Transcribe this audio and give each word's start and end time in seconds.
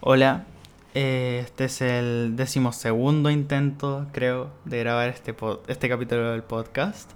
Hola, 0.00 0.46
eh, 0.94 1.40
este 1.42 1.64
es 1.64 1.80
el 1.80 2.36
decimosegundo 2.36 3.30
intento, 3.30 4.06
creo, 4.12 4.52
de 4.64 4.78
grabar 4.78 5.08
este, 5.08 5.34
este 5.66 5.88
capítulo 5.88 6.30
del 6.30 6.44
podcast. 6.44 7.10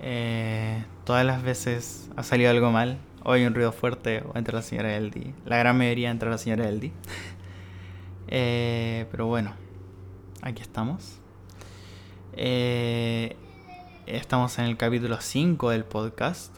Eh, 0.00 0.84
todas 1.02 1.26
las 1.26 1.42
veces 1.42 2.08
ha 2.14 2.22
salido 2.22 2.52
algo 2.52 2.70
mal. 2.70 2.98
Hoy 3.24 3.44
un 3.44 3.56
ruido 3.56 3.72
fuerte 3.72 4.22
entre 4.36 4.54
la 4.54 4.62
señora 4.62 4.96
Eldi. 4.96 5.34
La 5.46 5.56
gran 5.56 5.76
mayoría 5.76 6.12
entre 6.12 6.30
la 6.30 6.38
señora 6.38 6.68
Eldi. 6.68 6.92
Eh, 8.26 9.06
pero 9.10 9.26
bueno, 9.26 9.52
aquí 10.40 10.62
estamos. 10.62 11.20
estamos 14.06 14.58
en 14.58 14.64
el 14.64 14.76
capítulo 14.76 15.20
5 15.20 15.70
del 15.70 15.84
podcast. 15.84 16.56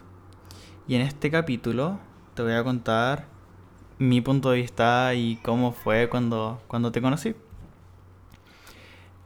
Y 0.87 0.95
en 0.95 1.01
este 1.01 1.29
capítulo 1.29 1.99
te 2.35 2.43
voy 2.43 2.53
a 2.53 2.63
contar 2.63 3.36
mi 3.99 4.21
punto 4.21 4.51
de 4.51 4.57
vista 4.61 5.13
y 5.13 5.37
cómo 5.37 5.71
fue 5.71 6.09
cuando, 6.09 6.61
cuando 6.67 6.91
te 6.91 7.01
conocí. 7.01 7.35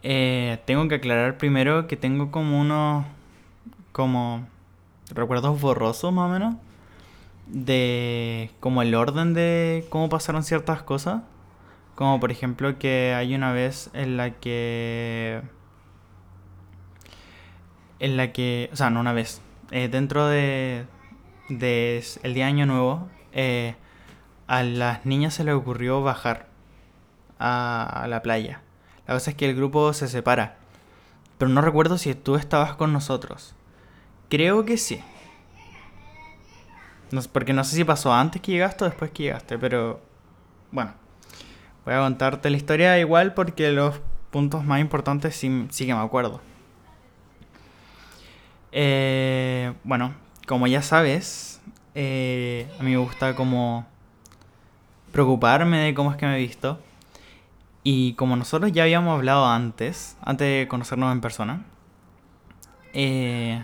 Eh, 0.03 0.59
tengo 0.65 0.87
que 0.87 0.95
aclarar 0.95 1.37
primero 1.37 1.87
que 1.87 1.97
tengo 1.97 2.31
como 2.31 2.59
unos 2.59 3.05
como 3.91 4.47
recuerdos 5.13 5.61
borrosos 5.61 6.11
más 6.11 6.29
o 6.29 6.33
menos 6.33 6.55
de 7.51 8.49
como 8.59 8.81
el 8.81 8.95
orden 8.95 9.33
de 9.33 9.85
cómo 9.89 10.09
pasaron 10.09 10.43
ciertas 10.43 10.83
cosas. 10.83 11.23
Como 11.95 12.19
por 12.19 12.31
ejemplo 12.31 12.79
que 12.79 13.13
hay 13.15 13.35
una 13.35 13.51
vez 13.51 13.89
en 13.93 14.17
la 14.17 14.31
que... 14.31 15.41
En 17.99 18.17
la 18.17 18.31
que... 18.31 18.69
O 18.73 18.75
sea, 18.75 18.89
no 18.89 18.99
una 19.01 19.13
vez. 19.13 19.41
Eh, 19.71 19.87
dentro 19.89 20.27
de... 20.27 20.85
De 21.49 22.03
el 22.23 22.33
día 22.33 22.47
año 22.47 22.65
nuevo. 22.65 23.07
Eh, 23.33 23.75
a 24.51 24.63
las 24.63 25.05
niñas 25.05 25.35
se 25.35 25.45
les 25.45 25.55
ocurrió 25.55 26.03
bajar 26.03 26.47
a, 27.39 28.05
la 28.09 28.21
playa. 28.21 28.61
La 29.07 29.13
cosa 29.13 29.31
es 29.31 29.37
que 29.37 29.49
el 29.49 29.55
grupo 29.55 29.93
se 29.93 30.09
separa. 30.09 30.57
Pero 31.37 31.47
no 31.49 31.61
recuerdo 31.61 31.97
si 31.97 32.13
tú 32.15 32.35
estabas 32.35 32.75
con 32.75 32.91
nosotros. 32.91 33.55
Creo 34.27 34.65
que 34.65 34.75
sí. 34.75 35.01
No, 37.11 37.21
porque 37.31 37.53
no 37.53 37.63
sé 37.63 37.77
si 37.77 37.85
pasó 37.85 38.13
antes 38.13 38.41
que 38.41 38.51
llegaste 38.51 38.83
o 38.83 38.89
después 38.89 39.11
que 39.11 39.23
llegaste, 39.23 39.57
pero 39.57 40.01
bueno. 40.69 40.95
Voy 41.85 41.93
a 41.93 41.99
contarte 41.99 42.49
la 42.49 42.57
historia 42.57 42.99
igual 42.99 43.33
porque 43.33 43.71
los 43.71 44.01
puntos 44.31 44.65
más 44.65 44.81
importantes 44.81 45.33
sí, 45.33 45.69
que 45.77 45.95
me 45.95 46.01
acuerdo. 46.01 46.41
Eh, 48.73 49.71
bueno, 49.85 50.13
como 50.45 50.67
ya 50.67 50.81
sabes, 50.81 51.61
eh, 51.95 52.69
a 52.77 52.83
mí 52.83 52.91
me 52.91 52.97
gusta 52.97 53.33
como 53.33 53.89
preocuparme 55.11 55.79
de 55.79 55.93
cómo 55.93 56.11
es 56.11 56.17
que 56.17 56.25
me 56.25 56.35
he 56.35 56.39
visto. 56.39 56.79
Y 57.83 58.13
como 58.13 58.35
nosotros 58.35 58.71
ya 58.71 58.83
habíamos 58.83 59.15
hablado 59.17 59.45
antes, 59.47 60.17
antes 60.21 60.47
de 60.47 60.67
conocernos 60.67 61.11
en 61.11 61.21
persona, 61.21 61.65
eh, 62.93 63.63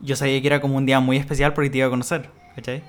yo 0.00 0.16
sabía 0.16 0.40
que 0.40 0.46
era 0.46 0.60
como 0.60 0.76
un 0.76 0.86
día 0.86 1.00
muy 1.00 1.16
especial 1.16 1.52
porque 1.52 1.70
te 1.70 1.78
iba 1.78 1.88
a 1.88 1.90
conocer, 1.90 2.30
¿cachai? 2.54 2.82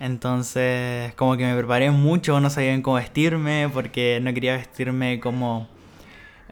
Entonces, 0.00 1.14
como 1.14 1.36
que 1.36 1.44
me 1.44 1.56
preparé 1.56 1.90
mucho, 1.90 2.40
no 2.40 2.50
sabía 2.50 2.70
bien 2.70 2.82
cómo 2.82 2.96
vestirme, 2.96 3.70
porque 3.72 4.18
no 4.20 4.34
quería 4.34 4.56
vestirme 4.56 5.20
como 5.20 5.68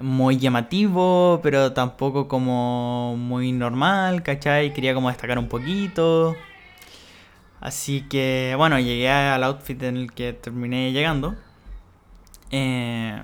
muy 0.01 0.39
llamativo, 0.39 1.41
pero 1.43 1.73
tampoco 1.73 2.29
como 2.29 3.17
muy 3.19 3.53
normal, 3.53 4.23
¿cachai? 4.23 4.73
Quería 4.73 4.95
como 4.95 5.09
destacar 5.09 5.39
un 5.39 5.49
poquito. 5.49 6.37
Así 7.61 8.03
que, 8.03 8.55
bueno, 8.57 8.79
llegué 8.79 9.11
al 9.11 9.45
outfit 9.45 9.83
en 9.83 9.97
el 9.97 10.13
que 10.13 10.33
terminé 10.33 10.93
llegando. 10.93 11.37
Eh, 12.51 13.21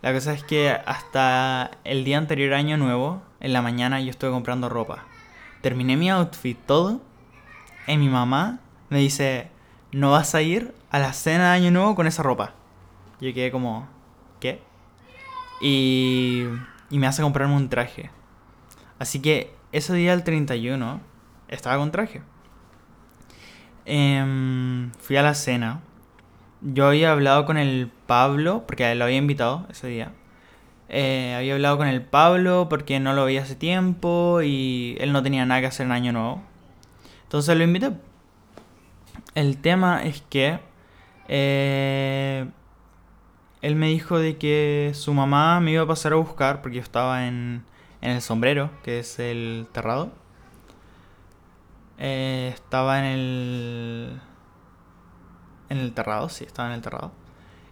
la 0.00 0.12
cosa 0.12 0.32
es 0.32 0.42
que 0.42 0.70
hasta 0.70 1.70
el 1.84 2.04
día 2.04 2.16
anterior, 2.16 2.54
año 2.54 2.78
nuevo, 2.78 3.22
en 3.40 3.52
la 3.52 3.60
mañana 3.60 4.00
yo 4.00 4.10
estuve 4.10 4.30
comprando 4.30 4.68
ropa. 4.68 5.04
Terminé 5.60 5.96
mi 5.96 6.10
outfit 6.10 6.58
todo. 6.66 7.02
Y 7.86 7.96
mi 7.98 8.08
mamá 8.08 8.58
me 8.88 8.98
dice, 8.98 9.50
no 9.92 10.12
vas 10.12 10.34
a 10.34 10.42
ir 10.42 10.74
a 10.90 10.98
la 10.98 11.12
cena 11.12 11.50
de 11.50 11.56
año 11.56 11.70
nuevo 11.70 11.94
con 11.94 12.06
esa 12.06 12.22
ropa. 12.22 12.54
Yo 13.20 13.32
quedé 13.34 13.50
como, 13.50 13.86
¿qué? 14.40 14.62
Y, 15.60 16.44
y 16.90 16.98
me 16.98 17.06
hace 17.06 17.22
comprarme 17.22 17.54
un 17.54 17.68
traje. 17.68 18.10
Así 18.98 19.20
que 19.20 19.54
ese 19.72 19.92
día, 19.94 20.14
el 20.14 20.24
31, 20.24 21.00
estaba 21.48 21.76
con 21.76 21.90
traje. 21.90 22.22
Em, 23.86 24.90
fui 24.98 25.16
a 25.16 25.22
la 25.22 25.34
cena. 25.34 25.80
Yo 26.60 26.86
había 26.88 27.12
hablado 27.12 27.46
con 27.46 27.56
el 27.56 27.90
Pablo, 28.06 28.64
porque 28.66 28.94
lo 28.96 29.04
había 29.04 29.16
invitado 29.16 29.66
ese 29.70 29.86
día. 29.88 30.12
Eh, 30.88 31.34
había 31.36 31.54
hablado 31.54 31.78
con 31.78 31.88
el 31.88 32.02
Pablo 32.02 32.68
porque 32.68 33.00
no 33.00 33.12
lo 33.12 33.24
veía 33.24 33.42
hace 33.42 33.56
tiempo 33.56 34.40
y 34.42 34.96
él 35.00 35.12
no 35.12 35.22
tenía 35.22 35.44
nada 35.46 35.60
que 35.60 35.66
hacer 35.68 35.86
en 35.86 35.92
Año 35.92 36.12
Nuevo. 36.12 36.42
Entonces 37.24 37.56
lo 37.56 37.64
invité. 37.64 37.92
El 39.34 39.58
tema 39.58 40.02
es 40.04 40.22
que 40.30 40.60
eh, 41.28 42.46
él 43.62 43.76
me 43.76 43.88
dijo 43.88 44.18
de 44.18 44.36
que 44.36 44.92
su 44.94 45.12
mamá 45.14 45.60
me 45.60 45.72
iba 45.72 45.82
a 45.82 45.86
pasar 45.86 46.12
a 46.12 46.16
buscar 46.16 46.62
porque 46.62 46.76
yo 46.76 46.82
estaba 46.82 47.26
en, 47.26 47.64
en 48.00 48.10
el 48.12 48.22
sombrero, 48.22 48.70
que 48.82 49.00
es 49.00 49.18
el 49.18 49.66
terrado. 49.72 50.12
Eh, 51.98 52.50
estaba 52.54 52.98
en 53.00 53.04
el. 53.04 54.20
En 55.68 55.78
el 55.78 55.92
terrado, 55.94 56.28
sí, 56.28 56.44
estaba 56.44 56.68
en 56.68 56.74
el 56.74 56.82
terrado. 56.82 57.12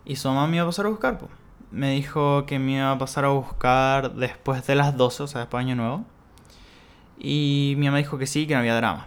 Y 0.05 0.17
su 0.17 0.29
mamá 0.29 0.47
me 0.47 0.57
iba 0.57 0.65
a 0.65 0.67
pasar 0.67 0.87
a 0.87 0.89
buscar, 0.89 1.19
pues. 1.19 1.31
Me 1.71 1.91
dijo 1.91 2.47
que 2.47 2.59
me 2.59 2.73
iba 2.73 2.91
a 2.91 2.99
pasar 2.99 3.25
a 3.25 3.29
buscar 3.29 4.15
después 4.15 4.67
de 4.67 4.75
las 4.75 4.97
12, 4.97 5.23
o 5.25 5.27
sea, 5.27 5.41
después 5.43 5.65
de 5.65 5.73
Año 5.73 5.83
Nuevo. 5.83 6.05
Y 7.19 7.75
mi 7.79 7.87
mamá 7.87 7.99
dijo 7.99 8.19
que 8.19 8.27
sí, 8.27 8.47
que 8.47 8.55
no 8.55 8.61
había 8.61 8.77
drama. 8.77 9.07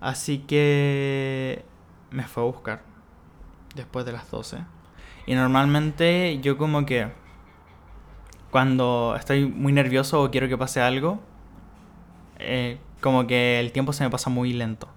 Así 0.00 0.38
que 0.38 1.64
me 2.10 2.24
fue 2.24 2.42
a 2.42 2.46
buscar 2.46 2.82
después 3.74 4.06
de 4.06 4.12
las 4.12 4.30
12. 4.30 4.58
Y 5.26 5.34
normalmente 5.34 6.38
yo 6.40 6.56
como 6.56 6.86
que 6.86 7.10
cuando 8.50 9.14
estoy 9.18 9.46
muy 9.46 9.72
nervioso 9.72 10.22
o 10.22 10.30
quiero 10.30 10.48
que 10.48 10.56
pase 10.56 10.80
algo, 10.80 11.20
eh, 12.38 12.78
como 13.00 13.26
que 13.26 13.60
el 13.60 13.72
tiempo 13.72 13.92
se 13.92 14.04
me 14.04 14.10
pasa 14.10 14.30
muy 14.30 14.52
lento. 14.52 14.88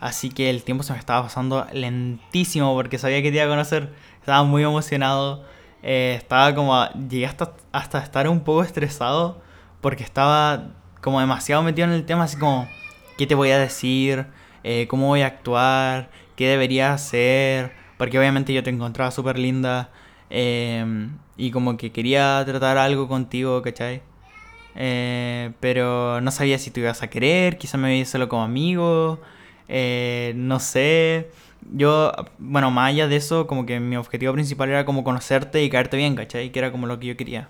Así 0.00 0.30
que 0.30 0.50
el 0.50 0.64
tiempo 0.64 0.82
se 0.82 0.92
me 0.92 0.98
estaba 0.98 1.22
pasando 1.22 1.66
lentísimo 1.72 2.74
porque 2.74 2.98
sabía 2.98 3.22
que 3.22 3.30
te 3.30 3.36
iba 3.36 3.46
a 3.46 3.48
conocer. 3.48 3.94
Estaba 4.18 4.42
muy 4.42 4.64
emocionado. 4.64 5.44
Eh, 5.82 6.14
estaba 6.18 6.54
como... 6.54 6.84
Llegué 7.08 7.26
hasta, 7.26 7.52
hasta 7.70 8.00
estar 8.02 8.28
un 8.28 8.40
poco 8.40 8.62
estresado 8.64 9.40
porque 9.80 10.02
estaba 10.02 10.70
como 11.00 11.20
demasiado 11.20 11.62
metido 11.62 11.88
en 11.88 11.94
el 11.94 12.06
tema, 12.06 12.24
así 12.24 12.38
como, 12.38 12.68
¿qué 13.18 13.26
te 13.26 13.34
voy 13.34 13.50
a 13.50 13.58
decir? 13.58 14.26
Eh, 14.64 14.86
¿Cómo 14.88 15.08
voy 15.08 15.22
a 15.22 15.26
actuar? 15.26 16.10
¿Qué 16.36 16.48
debería 16.48 16.92
hacer? 16.94 17.72
Porque 17.98 18.18
obviamente 18.18 18.52
yo 18.54 18.62
te 18.62 18.70
encontraba 18.70 19.10
súper 19.10 19.38
linda 19.38 19.90
eh, 20.30 21.10
y 21.36 21.50
como 21.50 21.76
que 21.76 21.92
quería 21.92 22.42
tratar 22.46 22.78
algo 22.78 23.08
contigo, 23.08 23.60
¿cachai? 23.62 24.02
Eh, 24.74 25.52
pero 25.60 26.20
no 26.20 26.30
sabía 26.30 26.58
si 26.58 26.70
tú 26.70 26.80
ibas 26.80 27.02
a 27.02 27.10
querer, 27.10 27.58
quizá 27.58 27.76
me 27.78 27.88
veías 27.88 28.08
solo 28.08 28.28
como 28.28 28.42
amigo, 28.42 29.20
eh, 29.68 30.32
no 30.36 30.60
sé. 30.60 31.30
Yo, 31.72 32.12
bueno, 32.38 32.70
más 32.70 32.90
allá 32.90 33.08
de 33.08 33.16
eso, 33.16 33.46
como 33.46 33.66
que 33.66 33.80
mi 33.80 33.96
objetivo 33.96 34.32
principal 34.32 34.68
era 34.70 34.84
como 34.84 35.04
conocerte 35.04 35.62
y 35.62 35.70
caerte 35.70 35.96
bien, 35.96 36.16
¿cachai? 36.16 36.50
Que 36.50 36.58
era 36.58 36.72
como 36.72 36.86
lo 36.86 36.98
que 36.98 37.06
yo 37.08 37.16
quería. 37.16 37.48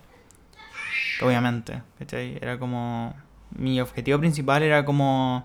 Obviamente, 1.22 1.82
¿cachai? 1.98 2.38
Era 2.40 2.58
como... 2.58 3.14
Mi 3.56 3.80
objetivo 3.80 4.18
principal 4.18 4.62
era 4.62 4.84
como 4.84 5.44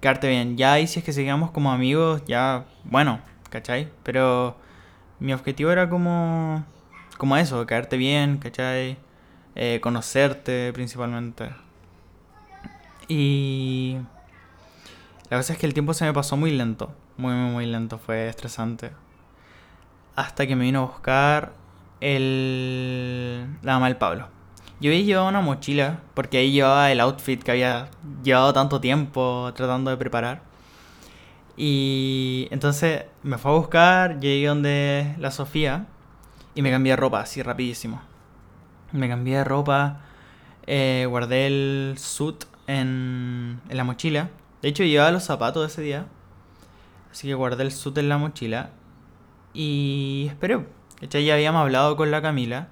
caerte 0.00 0.28
bien. 0.28 0.56
Ya, 0.56 0.80
y 0.80 0.86
si 0.86 1.00
es 1.00 1.04
que 1.04 1.12
seguíamos 1.12 1.50
como 1.50 1.70
amigos, 1.72 2.22
ya, 2.26 2.64
bueno, 2.84 3.20
¿cachai? 3.50 3.88
Pero 4.02 4.56
mi 5.20 5.32
objetivo 5.32 5.70
era 5.70 5.88
como... 5.88 6.64
Como 7.18 7.36
eso, 7.36 7.64
caerte 7.66 7.96
bien, 7.96 8.38
¿cachai? 8.38 8.98
Eh, 9.58 9.80
conocerte 9.80 10.70
principalmente. 10.74 11.50
Y 13.08 13.96
la 15.30 15.38
cosa 15.38 15.54
es 15.54 15.58
que 15.58 15.66
el 15.66 15.72
tiempo 15.72 15.94
se 15.94 16.04
me 16.04 16.12
pasó 16.12 16.36
muy 16.36 16.50
lento, 16.50 16.92
muy, 17.16 17.32
muy, 17.32 17.50
muy 17.50 17.66
lento, 17.66 17.98
fue 17.98 18.28
estresante. 18.28 18.90
Hasta 20.14 20.46
que 20.46 20.56
me 20.56 20.64
vino 20.64 20.80
a 20.82 20.86
buscar 20.86 21.52
el... 22.00 23.46
la 23.62 23.74
mamá 23.74 23.86
del 23.86 23.96
Pablo. 23.96 24.28
Yo 24.78 24.90
había 24.90 25.02
llevado 25.04 25.28
una 25.28 25.40
mochila, 25.40 26.00
porque 26.12 26.36
ahí 26.36 26.52
llevaba 26.52 26.92
el 26.92 27.00
outfit 27.00 27.42
que 27.42 27.52
había 27.52 27.88
llevado 28.22 28.52
tanto 28.52 28.80
tiempo 28.80 29.52
tratando 29.54 29.90
de 29.90 29.96
preparar. 29.96 30.42
Y 31.56 32.48
entonces 32.50 33.04
me 33.22 33.38
fue 33.38 33.52
a 33.52 33.54
buscar, 33.54 34.20
llegué 34.20 34.48
donde 34.48 35.14
la 35.18 35.30
Sofía 35.30 35.86
y 36.54 36.60
me 36.60 36.70
cambié 36.70 36.94
ropa 36.94 37.20
así 37.20 37.42
rapidísimo. 37.42 38.02
Me 38.96 39.08
cambié 39.08 39.38
de 39.38 39.44
ropa, 39.44 40.00
eh, 40.66 41.06
guardé 41.08 41.46
el 41.46 41.94
suit 41.98 42.44
en, 42.66 43.60
en 43.68 43.76
la 43.76 43.84
mochila. 43.84 44.30
De 44.62 44.68
hecho, 44.68 44.84
llevaba 44.84 45.10
los 45.12 45.24
zapatos 45.24 45.70
ese 45.70 45.82
día. 45.82 46.06
Así 47.10 47.28
que 47.28 47.34
guardé 47.34 47.62
el 47.62 47.72
suit 47.72 47.96
en 47.98 48.08
la 48.08 48.18
mochila. 48.18 48.70
y 49.54 50.26
esperé. 50.28 50.66
Ya 51.00 51.34
habíamos 51.34 51.62
hablado 51.62 51.96
con 51.96 52.10
la 52.10 52.22
Camila. 52.22 52.68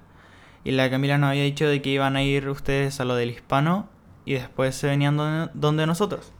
Y 0.63 0.71
la 0.71 0.89
Camila 0.89 1.17
nos 1.17 1.29
había 1.29 1.43
dicho 1.43 1.67
de 1.67 1.81
que 1.81 1.89
iban 1.91 2.15
a 2.15 2.23
ir 2.23 2.49
ustedes 2.49 2.99
a 2.99 3.05
lo 3.05 3.15
del 3.15 3.29
hispano 3.29 3.87
y 4.25 4.33
después 4.33 4.75
se 4.75 4.87
venían 4.87 5.15
donde, 5.53 5.85
nosotros. 5.85 6.31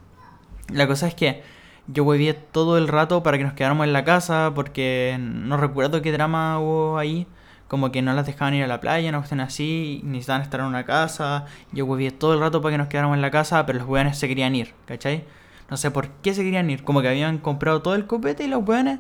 La 0.70 0.88
cosa 0.88 1.08
es 1.08 1.14
que 1.14 1.44
yo 1.88 2.04
volví 2.04 2.34
todo 2.52 2.80
el 2.80 2.88
rato 2.88 3.22
para 3.22 3.38
que 3.38 3.44
nos 3.44 3.54
quedáramos 3.54 3.86
en 3.86 3.94
la 3.94 4.04
casa 4.04 4.52
porque 4.56 5.18
no 5.20 5.58
recuerdo 5.58 6.02
qué 6.02 6.12
drama 6.12 6.60
hubo 6.60 6.98
ahí. 6.98 7.28
Como 7.68 7.92
que 7.92 8.02
no 8.02 8.14
las 8.14 8.26
dejaban 8.28 8.54
ir 8.54 8.64
a 8.64 8.68
la 8.68 8.80
playa, 8.80 9.12
no 9.12 9.22
estén 9.22 9.40
así, 9.40 10.02
necesitaban 10.04 10.44
estar 10.44 10.60
en 10.60 10.68
una 10.68 10.86
casa. 10.86 11.46
Yo 11.72 11.86
volví 11.86 12.10
todo 12.12 12.36
el 12.36 12.40
rato 12.40 12.62
para 12.62 12.74
que 12.74 12.78
nos 12.78 12.88
quedáramos 12.88 13.16
en 13.16 13.22
la 13.22 13.32
casa, 13.32 13.66
pero 13.66 13.80
los 13.80 13.88
weones 13.88 14.18
se 14.18 14.28
querían 14.28 14.56
ir, 14.56 14.74
¿cachai? 14.86 15.24
No 15.70 15.78
sé 15.78 15.90
por 15.90 16.10
qué 16.22 16.34
se 16.34 16.44
querían 16.44 16.70
ir. 16.70 16.84
Como 16.84 17.02
que 17.02 17.10
habían 17.10 17.40
comprado 17.40 17.82
todo 17.82 17.96
el 17.96 18.06
copete 18.06 18.44
y 18.44 18.48
los 18.48 18.68
weones 18.68 19.00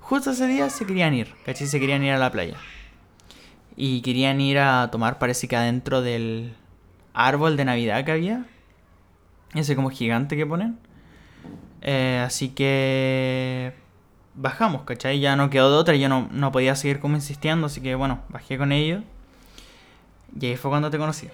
justo 0.00 0.30
ese 0.30 0.46
día 0.46 0.70
se 0.70 0.86
querían 0.86 1.14
ir, 1.14 1.34
¿cachai? 1.44 1.66
Se 1.66 1.80
querían 1.80 2.02
ir 2.04 2.12
a 2.12 2.18
la 2.18 2.30
playa. 2.30 2.56
Y 3.76 4.02
querían 4.02 4.40
ir 4.40 4.58
a 4.58 4.88
tomar, 4.90 5.18
parece 5.18 5.48
que 5.48 5.56
adentro 5.56 6.02
del 6.02 6.54
árbol 7.14 7.56
de 7.56 7.64
Navidad 7.64 8.04
que 8.04 8.12
había. 8.12 8.46
Ese 9.54 9.74
como 9.74 9.90
gigante 9.90 10.36
que 10.36 10.46
ponen. 10.46 10.78
Eh, 11.82 12.22
así 12.24 12.50
que 12.50 13.72
bajamos, 14.40 14.82
¿cachai? 14.82 15.20
Ya 15.20 15.36
no 15.36 15.50
quedó 15.50 15.70
de 15.70 15.76
otra, 15.76 15.96
yo 15.96 16.08
no, 16.08 16.28
no 16.32 16.50
podía 16.50 16.74
seguir 16.74 16.98
como 16.98 17.14
insistiendo, 17.14 17.66
así 17.66 17.80
que 17.80 17.94
bueno, 17.94 18.20
bajé 18.30 18.56
con 18.58 18.72
ellos. 18.72 19.04
Y 20.38 20.46
ahí 20.46 20.56
fue 20.56 20.70
cuando 20.70 20.90
te 20.90 20.98
conocí. 20.98 21.28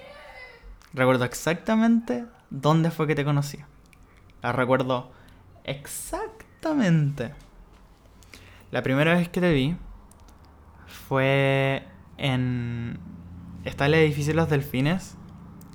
Recuerdo 0.92 1.24
exactamente 1.24 2.24
dónde 2.50 2.90
fue 2.90 3.06
que 3.06 3.14
te 3.14 3.24
conocí. 3.24 3.58
La 4.42 4.52
recuerdo 4.52 5.10
exactamente. 5.64 7.32
La 8.70 8.82
primera 8.82 9.14
vez 9.14 9.28
que 9.28 9.40
te 9.40 9.52
vi 9.52 9.76
fue 10.86 11.86
en... 12.18 12.98
Está 13.64 13.86
el 13.86 13.94
edificio 13.94 14.32
de 14.32 14.36
los 14.36 14.48
delfines. 14.48 15.16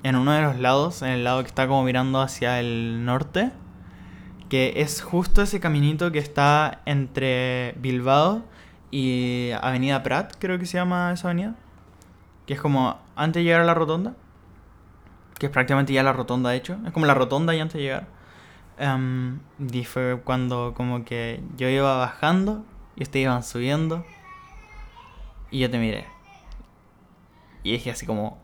En 0.02 0.16
uno 0.16 0.32
de 0.32 0.42
los 0.42 0.58
lados, 0.58 1.02
en 1.02 1.08
el 1.08 1.24
lado 1.24 1.42
que 1.42 1.48
está 1.48 1.66
como 1.68 1.84
mirando 1.84 2.20
hacia 2.20 2.58
el 2.58 3.04
norte 3.04 3.52
que 4.52 4.74
es 4.82 5.00
justo 5.00 5.40
ese 5.40 5.60
caminito 5.60 6.12
que 6.12 6.18
está 6.18 6.82
entre 6.84 7.72
Bilbao 7.78 8.42
y 8.90 9.48
Avenida 9.62 10.02
Prat, 10.02 10.34
creo 10.38 10.58
que 10.58 10.66
se 10.66 10.76
llama 10.76 11.10
esa 11.10 11.28
avenida. 11.28 11.54
Que 12.44 12.52
es 12.52 12.60
como 12.60 12.98
antes 13.16 13.40
de 13.40 13.44
llegar 13.44 13.62
a 13.62 13.64
la 13.64 13.72
rotonda. 13.72 14.14
Que 15.38 15.46
es 15.46 15.52
prácticamente 15.52 15.94
ya 15.94 16.02
la 16.02 16.12
rotonda, 16.12 16.50
de 16.50 16.56
hecho. 16.56 16.76
Es 16.84 16.92
como 16.92 17.06
la 17.06 17.14
rotonda 17.14 17.54
y 17.54 17.60
antes 17.60 17.78
de 17.78 17.80
llegar. 17.80 18.08
Um, 18.78 19.38
y 19.72 19.84
fue 19.84 20.20
cuando 20.22 20.74
como 20.76 21.02
que 21.06 21.42
yo 21.56 21.70
iba 21.70 21.96
bajando 21.96 22.62
y 22.94 23.04
ustedes 23.04 23.24
iban 23.24 23.42
subiendo. 23.44 24.04
Y 25.50 25.60
yo 25.60 25.70
te 25.70 25.78
miré. 25.78 26.04
Y 27.62 27.72
dije 27.72 27.90
así 27.90 28.04
como... 28.04 28.36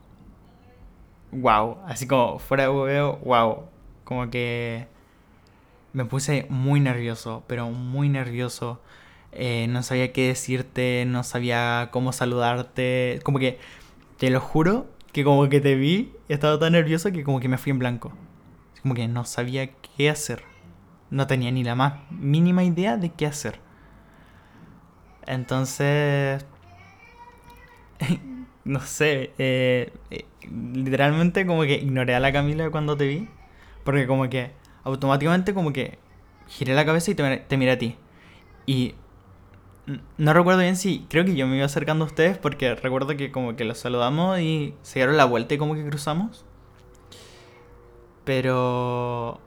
Wow. 1.32 1.82
Así 1.86 2.08
como 2.08 2.38
fuera 2.38 2.62
de 2.62 2.70
huevo, 2.70 3.18
wow. 3.18 3.64
Como 4.04 4.30
que 4.30 4.88
me 5.92 6.04
puse 6.04 6.46
muy 6.48 6.80
nervioso, 6.80 7.44
pero 7.46 7.70
muy 7.70 8.08
nervioso. 8.08 8.80
Eh, 9.32 9.66
no 9.68 9.82
sabía 9.82 10.12
qué 10.12 10.28
decirte, 10.28 11.04
no 11.06 11.22
sabía 11.22 11.88
cómo 11.92 12.12
saludarte. 12.12 13.20
Como 13.24 13.38
que, 13.38 13.58
te 14.18 14.30
lo 14.30 14.40
juro, 14.40 14.86
que 15.12 15.24
como 15.24 15.48
que 15.48 15.60
te 15.60 15.74
vi 15.74 16.12
y 16.28 16.32
estaba 16.32 16.58
tan 16.58 16.72
nervioso 16.72 17.12
que 17.12 17.24
como 17.24 17.40
que 17.40 17.48
me 17.48 17.58
fui 17.58 17.70
en 17.70 17.78
blanco. 17.78 18.12
Como 18.82 18.94
que 18.94 19.08
no 19.08 19.24
sabía 19.24 19.70
qué 19.96 20.10
hacer. 20.10 20.42
No 21.10 21.26
tenía 21.26 21.50
ni 21.50 21.64
la 21.64 21.74
más 21.74 21.94
mínima 22.10 22.64
idea 22.64 22.96
de 22.96 23.10
qué 23.10 23.26
hacer. 23.26 23.60
Entonces... 25.26 26.44
no 28.64 28.80
sé, 28.80 29.32
eh, 29.38 29.92
eh, 30.10 30.26
literalmente 30.52 31.46
como 31.46 31.62
que 31.62 31.74
ignoré 31.76 32.14
a 32.14 32.20
la 32.20 32.32
Camila 32.32 32.70
cuando 32.70 32.96
te 32.96 33.06
vi. 33.06 33.28
Porque 33.84 34.06
como 34.06 34.28
que 34.28 34.52
automáticamente 34.84 35.54
como 35.54 35.72
que 35.72 35.98
giré 36.48 36.74
la 36.74 36.84
cabeza 36.86 37.10
y 37.10 37.14
te, 37.14 37.56
miré 37.56 37.70
a 37.72 37.78
ti. 37.78 37.96
Y 38.66 38.94
no 40.18 40.32
recuerdo 40.34 40.60
bien 40.60 40.76
si 40.76 41.06
creo 41.08 41.24
que 41.24 41.34
yo 41.34 41.46
me 41.46 41.56
iba 41.56 41.66
acercando 41.66 42.04
a 42.04 42.08
ustedes 42.08 42.38
porque 42.38 42.74
recuerdo 42.74 43.16
que 43.16 43.32
como 43.32 43.56
que 43.56 43.64
los 43.64 43.78
saludamos 43.78 44.40
y 44.40 44.74
se 44.82 44.98
dieron 44.98 45.16
la 45.16 45.24
vuelta 45.24 45.54
y 45.54 45.58
como 45.58 45.74
que 45.74 45.84
cruzamos. 45.88 46.44
Pero 48.24 49.40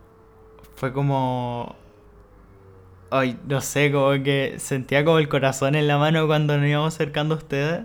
fue 0.76 0.92
como 0.94 1.76
ay, 3.12 3.38
no 3.48 3.62
sé, 3.62 3.92
como 3.92 4.12
que 4.24 4.56
sentía 4.58 5.06
como 5.06 5.20
el 5.20 5.30
corazón 5.30 5.76
en 5.76 5.88
la 5.88 5.98
mano 5.98 6.26
cuando 6.28 6.58
nos 6.58 6.68
íbamos 6.68 6.96
acercando 6.96 7.36
a 7.36 7.38
ustedes 7.38 7.84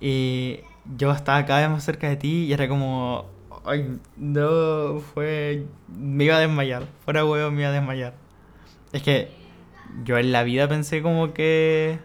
y 0.00 0.60
yo 0.96 1.12
estaba 1.12 1.46
cada 1.46 1.60
vez 1.62 1.70
más 1.70 1.84
cerca 1.84 2.08
de 2.08 2.16
ti 2.16 2.44
y 2.46 2.52
era 2.52 2.68
como 2.68 3.26
Ay, 3.64 3.98
no, 4.16 5.00
fue. 5.00 5.66
Me 5.88 6.24
iba 6.24 6.36
a 6.36 6.40
desmayar. 6.40 6.86
Fuera 7.04 7.24
huevo, 7.24 7.50
me 7.50 7.60
iba 7.62 7.70
a 7.70 7.72
desmayar. 7.72 8.14
Es 8.92 9.02
que 9.02 9.30
yo 10.04 10.18
en 10.18 10.32
la 10.32 10.42
vida 10.42 10.68
pensé 10.68 11.02
como 11.02 11.32
que. 11.34 11.98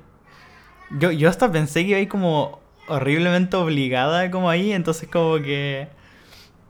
Yo, 0.92 1.12
yo 1.12 1.30
hasta 1.30 1.52
pensé 1.52 1.84
que 1.84 1.92
iba 1.92 2.00
a 2.00 2.10
como 2.10 2.60
horriblemente 2.88 3.58
obligada 3.58 4.30
como 4.32 4.50
ahí, 4.50 4.72
entonces 4.74 5.10
como 5.10 5.38
que. 5.38 5.90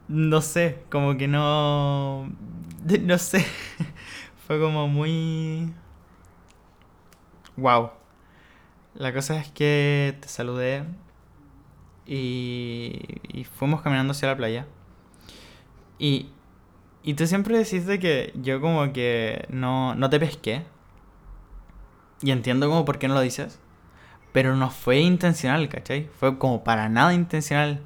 No 0.08 0.40
sé, 0.40 0.78
como 0.90 1.16
que 1.16 1.28
no. 1.28 2.30
No 3.02 3.18
sé. 3.18 3.44
Fue 4.46 4.60
como 4.60 4.88
muy. 4.88 5.72
Wow. 7.56 7.90
La 8.94 9.12
cosa 9.12 9.38
es 9.40 9.50
que 9.50 10.16
te 10.20 10.28
saludé 10.28 10.84
y, 12.06 13.00
y 13.28 13.44
fuimos 13.44 13.82
caminando 13.82 14.12
hacia 14.12 14.28
la 14.28 14.36
playa. 14.36 14.66
Y, 15.98 16.30
y 17.02 17.14
tú 17.14 17.26
siempre 17.26 17.56
decís 17.56 17.86
de 17.86 17.98
que 17.98 18.32
yo 18.34 18.60
como 18.60 18.92
que 18.92 19.46
no, 19.48 19.94
no 19.94 20.10
te 20.10 20.20
pesqué. 20.20 20.64
Y 22.22 22.30
entiendo 22.30 22.68
como 22.68 22.84
por 22.84 22.98
qué 22.98 23.08
no 23.08 23.14
lo 23.14 23.20
dices. 23.20 23.60
Pero 24.32 24.56
no 24.56 24.70
fue 24.70 24.98
intencional, 25.00 25.68
¿cachai? 25.68 26.08
Fue 26.18 26.38
como 26.38 26.64
para 26.64 26.88
nada 26.88 27.14
intencional. 27.14 27.82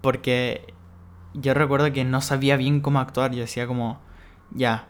Porque 0.00 0.74
yo 1.34 1.54
recuerdo 1.54 1.92
que 1.92 2.04
no 2.04 2.20
sabía 2.20 2.56
bien 2.56 2.80
cómo 2.80 3.00
actuar. 3.00 3.32
Yo 3.32 3.40
decía 3.40 3.66
como, 3.66 4.00
ya, 4.50 4.88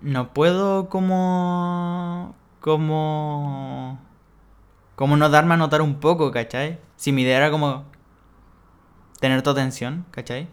no 0.00 0.32
puedo 0.32 0.88
como... 0.88 2.34
Como... 2.60 4.00
Como 4.94 5.16
no 5.16 5.28
darme 5.28 5.54
a 5.54 5.56
notar 5.58 5.82
un 5.82 5.96
poco, 6.00 6.30
¿cachai? 6.30 6.78
Si 6.96 7.12
mi 7.12 7.22
idea 7.22 7.36
era 7.36 7.50
como 7.50 7.84
tener 9.20 9.42
tu 9.42 9.50
atención, 9.50 10.06
¿cachai? 10.10 10.48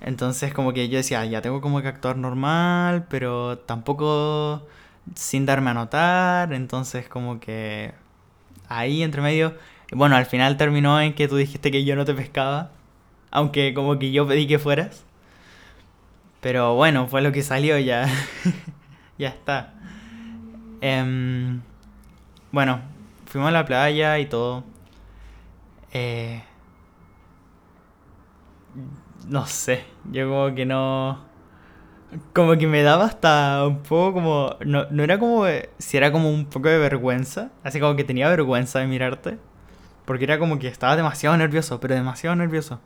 Entonces 0.00 0.54
como 0.54 0.72
que 0.72 0.88
yo 0.88 0.98
decía, 0.98 1.24
ya 1.26 1.42
tengo 1.42 1.60
como 1.60 1.82
que 1.82 1.88
actuar 1.88 2.16
normal, 2.16 3.06
pero 3.08 3.58
tampoco 3.58 4.66
sin 5.14 5.46
darme 5.46 5.70
a 5.70 5.74
notar. 5.74 6.52
Entonces 6.52 7.08
como 7.08 7.40
que 7.40 7.94
ahí 8.68 9.02
entre 9.02 9.22
medio, 9.22 9.54
bueno, 9.92 10.16
al 10.16 10.26
final 10.26 10.56
terminó 10.56 11.00
en 11.00 11.14
que 11.14 11.28
tú 11.28 11.36
dijiste 11.36 11.70
que 11.70 11.84
yo 11.84 11.96
no 11.96 12.04
te 12.04 12.14
pescaba, 12.14 12.70
aunque 13.30 13.74
como 13.74 13.98
que 13.98 14.12
yo 14.12 14.26
pedí 14.28 14.46
que 14.46 14.58
fueras. 14.58 15.04
Pero 16.40 16.74
bueno, 16.74 17.08
fue 17.08 17.22
lo 17.22 17.32
que 17.32 17.42
salió 17.42 17.78
ya. 17.78 18.06
ya 19.18 19.28
está. 19.28 19.74
Em, 20.80 21.60
bueno, 22.52 22.80
fuimos 23.26 23.48
a 23.48 23.52
la 23.52 23.64
playa 23.66 24.18
y 24.18 24.26
todo. 24.26 24.64
Eh, 25.92 26.42
no 29.28 29.46
sé, 29.46 29.84
yo 30.10 30.28
como 30.28 30.54
que 30.54 30.64
no... 30.66 31.26
Como 32.32 32.56
que 32.56 32.66
me 32.66 32.82
daba 32.82 33.04
hasta 33.04 33.66
un 33.66 33.82
poco 33.82 34.14
como... 34.14 34.56
No, 34.64 34.86
no 34.90 35.02
era 35.02 35.18
como... 35.18 35.44
Si 35.78 35.96
era 35.96 36.10
como 36.10 36.30
un 36.30 36.46
poco 36.46 36.68
de 36.68 36.78
vergüenza. 36.78 37.50
Así 37.62 37.80
como 37.80 37.96
que 37.96 38.04
tenía 38.04 38.30
vergüenza 38.30 38.78
de 38.78 38.86
mirarte. 38.86 39.38
Porque 40.06 40.24
era 40.24 40.38
como 40.38 40.58
que 40.58 40.68
estaba 40.68 40.96
demasiado 40.96 41.36
nervioso, 41.36 41.80
pero 41.80 41.94
demasiado 41.94 42.34
nervioso. 42.34 42.80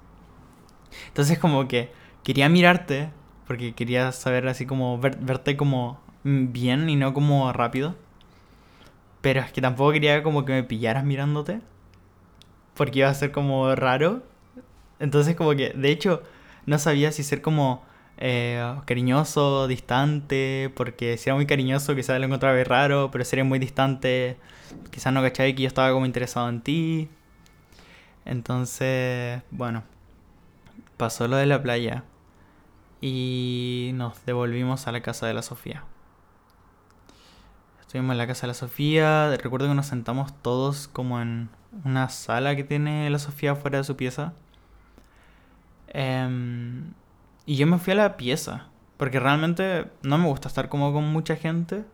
Entonces 1.07 1.39
como 1.39 1.69
que 1.69 1.93
quería 2.25 2.49
mirarte. 2.49 3.11
Porque 3.47 3.75
quería 3.75 4.11
saber 4.11 4.49
así 4.49 4.67
como... 4.67 4.99
verte 4.99 5.57
como 5.57 6.01
bien 6.25 6.91
y 6.91 6.97
no 6.97 7.15
como 7.15 7.53
rápido. 7.53 7.95
Pero 9.21 9.41
es 9.41 9.53
que 9.53 9.61
tampoco 9.61 9.93
quería 9.93 10.25
como 10.25 10.45
que 10.45 10.53
me 10.53 10.65
pillaras 10.65 11.05
mirándote. 11.05 11.61
Porque 12.75 13.01
iba 13.01 13.09
a 13.09 13.15
ser 13.15 13.31
como 13.31 13.73
raro. 13.77 14.25
Entonces 14.99 15.37
como 15.37 15.51
que, 15.55 15.71
de 15.71 15.91
hecho, 15.91 16.23
no 16.67 16.79
sabía 16.79 17.13
si 17.13 17.23
ser 17.23 17.43
como 17.43 17.83
eh, 18.19 18.77
cariñoso, 18.87 19.67
distante, 19.67 20.73
porque 20.77 21.17
si 21.19 21.29
era 21.29 21.37
muy 21.37 21.47
cariñoso 21.47 21.95
quizás 21.95 22.19
lo 22.21 22.27
encontraba 22.27 22.63
raro, 22.65 23.11
pero 23.11 23.25
sería 23.25 23.45
muy 23.45 23.59
distante, 23.59 24.37
quizás 24.91 25.13
no 25.13 25.23
cachaba 25.23 25.49
que 25.53 25.63
yo 25.63 25.69
estaba 25.69 25.93
como 25.93 26.07
interesado 26.07 26.49
en 26.49 26.61
ti. 26.61 27.09
Entonces, 28.25 29.43
bueno, 29.51 29.83
pasó 30.97 31.27
lo 31.29 31.37
de 31.37 31.47
la 31.47 31.63
playa 31.63 32.05
y 33.01 33.91
nos 33.95 34.25
devolvimos 34.25 34.87
a 34.87 34.93
la 34.93 35.03
casa 35.03 35.27
de 35.27 35.35
la 35.35 35.43
Sofía. 35.43 35.85
Estuvimos 37.81 38.13
en 38.13 38.19
la 38.19 38.27
casa 38.27 38.43
de 38.43 38.49
la 38.49 38.55
Sofía. 38.55 39.37
Recuerdo 39.37 39.69
que 39.69 39.75
nos 39.75 39.87
sentamos 39.87 40.33
todos 40.43 40.89
como 40.89 41.21
en 41.21 41.51
una 41.85 42.09
sala 42.09 42.55
que 42.57 42.65
tiene 42.65 43.11
la 43.11 43.19
Sofía 43.19 43.57
fuera 43.57 43.79
de 43.79 43.85
su 43.85 43.97
pieza. 43.97 44.33
Em, 45.93 46.93
y 47.47 47.57
yo 47.57 47.67
me 47.67 47.79
fui 47.79 47.93
a 47.93 47.97
la 47.97 48.17
pieza. 48.17 48.69
Porque 48.97 49.21
realmente 49.21 49.87
no 50.03 50.19
me 50.19 50.27
gusta 50.27 50.49
estar 50.49 50.69
como 50.69 50.93
con 50.93 51.05
mucha 51.05 51.37
gente. 51.37 51.85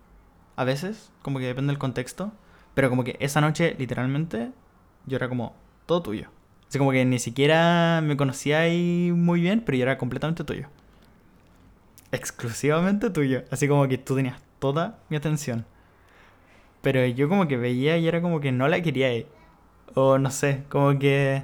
A 0.56 0.64
veces, 0.64 1.12
como 1.22 1.38
que 1.38 1.46
depende 1.46 1.72
del 1.72 1.78
contexto. 1.78 2.32
Pero 2.74 2.90
como 2.90 3.04
que 3.04 3.16
esa 3.20 3.40
noche, 3.40 3.74
literalmente, 3.78 4.52
yo 5.06 5.16
era 5.16 5.28
como 5.28 5.54
todo 5.86 6.02
tuyo. 6.02 6.28
Así 6.68 6.78
como 6.78 6.92
que 6.92 7.04
ni 7.04 7.18
siquiera 7.18 8.00
me 8.02 8.16
conocía 8.16 8.60
ahí 8.60 9.10
muy 9.14 9.40
bien, 9.40 9.62
pero 9.64 9.78
yo 9.78 9.82
era 9.84 9.98
completamente 9.98 10.44
tuyo. 10.44 10.68
Exclusivamente 12.12 13.10
tuyo. 13.10 13.44
Así 13.50 13.68
como 13.68 13.88
que 13.88 13.98
tú 13.98 14.16
tenías 14.16 14.40
toda 14.58 14.98
mi 15.08 15.16
atención. 15.16 15.64
Pero 16.82 17.04
yo 17.06 17.28
como 17.28 17.48
que 17.48 17.56
veía 17.56 17.96
y 17.98 18.06
era 18.06 18.20
como 18.22 18.40
que 18.40 18.52
no 18.52 18.68
la 18.68 18.82
quería 18.82 19.12
ir. 19.14 19.26
O 19.94 20.18
no 20.18 20.30
sé, 20.30 20.64
como 20.68 20.98
que 20.98 21.42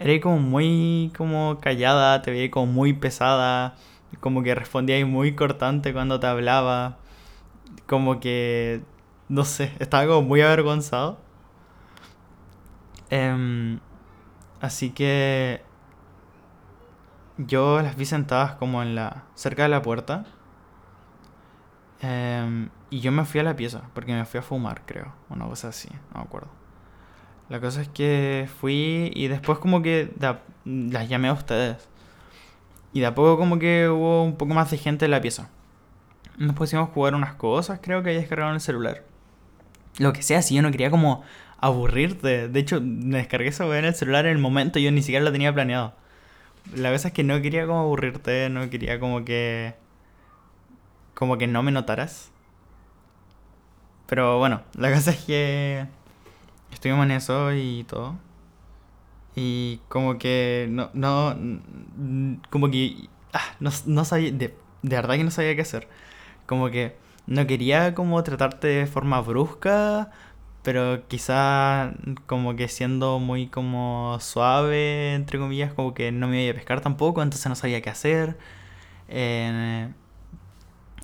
era 0.00 0.20
como 0.20 0.38
muy 0.38 1.12
como 1.16 1.58
callada, 1.60 2.22
te 2.22 2.30
veía 2.30 2.50
como 2.50 2.66
muy 2.72 2.94
pesada, 2.94 3.76
como 4.20 4.42
que 4.42 4.54
respondía 4.54 5.04
muy 5.06 5.34
cortante 5.36 5.92
cuando 5.92 6.20
te 6.20 6.26
hablaba. 6.26 6.98
Como 7.86 8.20
que 8.20 8.82
no 9.28 9.44
sé, 9.44 9.72
estaba 9.78 10.06
como 10.06 10.22
muy 10.22 10.40
avergonzado. 10.42 11.18
Em, 13.10 13.80
así 14.60 14.90
que 14.90 15.62
yo 17.38 17.80
las 17.82 17.96
vi 17.96 18.04
sentadas 18.06 18.52
como 18.54 18.82
en 18.82 18.94
la 18.94 19.24
cerca 19.34 19.64
de 19.64 19.68
la 19.68 19.82
puerta. 19.82 20.24
Em, 22.02 22.70
y 22.90 23.00
yo 23.00 23.12
me 23.12 23.24
fui 23.24 23.40
a 23.40 23.44
la 23.44 23.56
pieza, 23.56 23.82
porque 23.94 24.12
me 24.12 24.24
fui 24.24 24.38
a 24.40 24.42
fumar, 24.42 24.82
creo. 24.86 25.12
Una 25.28 25.46
cosa 25.46 25.68
así, 25.68 25.88
no 26.12 26.20
me 26.20 26.26
acuerdo. 26.26 26.59
La 27.50 27.60
cosa 27.60 27.82
es 27.82 27.88
que 27.88 28.48
fui 28.60 29.10
y 29.12 29.26
después 29.26 29.58
como 29.58 29.82
que 29.82 30.12
las 30.64 31.08
llamé 31.08 31.28
a 31.28 31.32
ustedes. 31.32 31.88
Y 32.92 33.00
de 33.00 33.06
a 33.06 33.14
poco 33.14 33.36
como 33.36 33.58
que 33.58 33.88
hubo 33.88 34.22
un 34.22 34.36
poco 34.36 34.54
más 34.54 34.70
de 34.70 34.78
gente 34.78 35.04
en 35.04 35.10
la 35.10 35.20
pieza. 35.20 35.50
Nos 36.38 36.54
pusimos 36.54 36.88
a 36.88 36.92
jugar 36.92 37.14
unas 37.16 37.34
cosas, 37.34 37.80
creo 37.82 38.04
que 38.04 38.10
ahí 38.10 38.16
descargaron 38.16 38.54
el 38.54 38.60
celular. 38.60 39.02
Lo 39.98 40.12
que 40.12 40.22
sea, 40.22 40.42
si 40.42 40.54
yo 40.54 40.62
no 40.62 40.70
quería 40.70 40.92
como 40.92 41.24
aburrirte. 41.58 42.48
De 42.48 42.60
hecho, 42.60 42.80
me 42.80 43.18
descargué 43.18 43.48
esa 43.48 43.66
en 43.76 43.84
el 43.84 43.94
celular 43.96 44.26
en 44.26 44.32
el 44.32 44.38
momento, 44.38 44.78
yo 44.78 44.92
ni 44.92 45.02
siquiera 45.02 45.24
lo 45.24 45.32
tenía 45.32 45.52
planeado. 45.52 45.92
La 46.74 46.92
cosa 46.92 47.08
es 47.08 47.14
que 47.14 47.24
no 47.24 47.42
quería 47.42 47.66
como 47.66 47.80
aburrirte, 47.80 48.48
no 48.48 48.70
quería 48.70 49.00
como 49.00 49.24
que 49.24 49.74
como 51.14 51.36
que 51.36 51.48
no 51.48 51.64
me 51.64 51.72
notaras. 51.72 52.30
Pero 54.06 54.38
bueno, 54.38 54.62
la 54.74 54.92
cosa 54.92 55.10
es 55.10 55.24
que 55.24 55.86
estuvimos 56.72 57.04
en 57.04 57.12
eso 57.12 57.52
y 57.52 57.84
todo. 57.84 58.16
Y 59.36 59.80
como 59.88 60.18
que 60.18 60.66
no, 60.70 60.90
no, 60.92 61.36
como 62.50 62.70
que, 62.70 63.08
ah, 63.32 63.54
no, 63.60 63.70
no 63.86 64.04
sabía, 64.04 64.32
de, 64.32 64.56
de 64.82 64.96
verdad 64.96 65.16
que 65.16 65.24
no 65.24 65.30
sabía 65.30 65.54
qué 65.54 65.62
hacer. 65.62 65.88
Como 66.46 66.70
que 66.70 66.96
no 67.26 67.46
quería 67.46 67.94
como 67.94 68.22
tratarte 68.24 68.68
de 68.68 68.86
forma 68.86 69.20
brusca, 69.20 70.10
pero 70.62 71.06
quizá 71.08 71.94
como 72.26 72.56
que 72.56 72.68
siendo 72.68 73.18
muy 73.20 73.48
como 73.48 74.18
suave, 74.20 75.14
entre 75.14 75.38
comillas, 75.38 75.72
como 75.74 75.94
que 75.94 76.12
no 76.12 76.28
me 76.28 76.44
iba 76.44 76.52
a 76.52 76.56
pescar 76.56 76.80
tampoco, 76.82 77.22
entonces 77.22 77.48
no 77.48 77.54
sabía 77.56 77.82
qué 77.82 77.90
hacer. 77.90 78.38
Eh, 79.08 79.90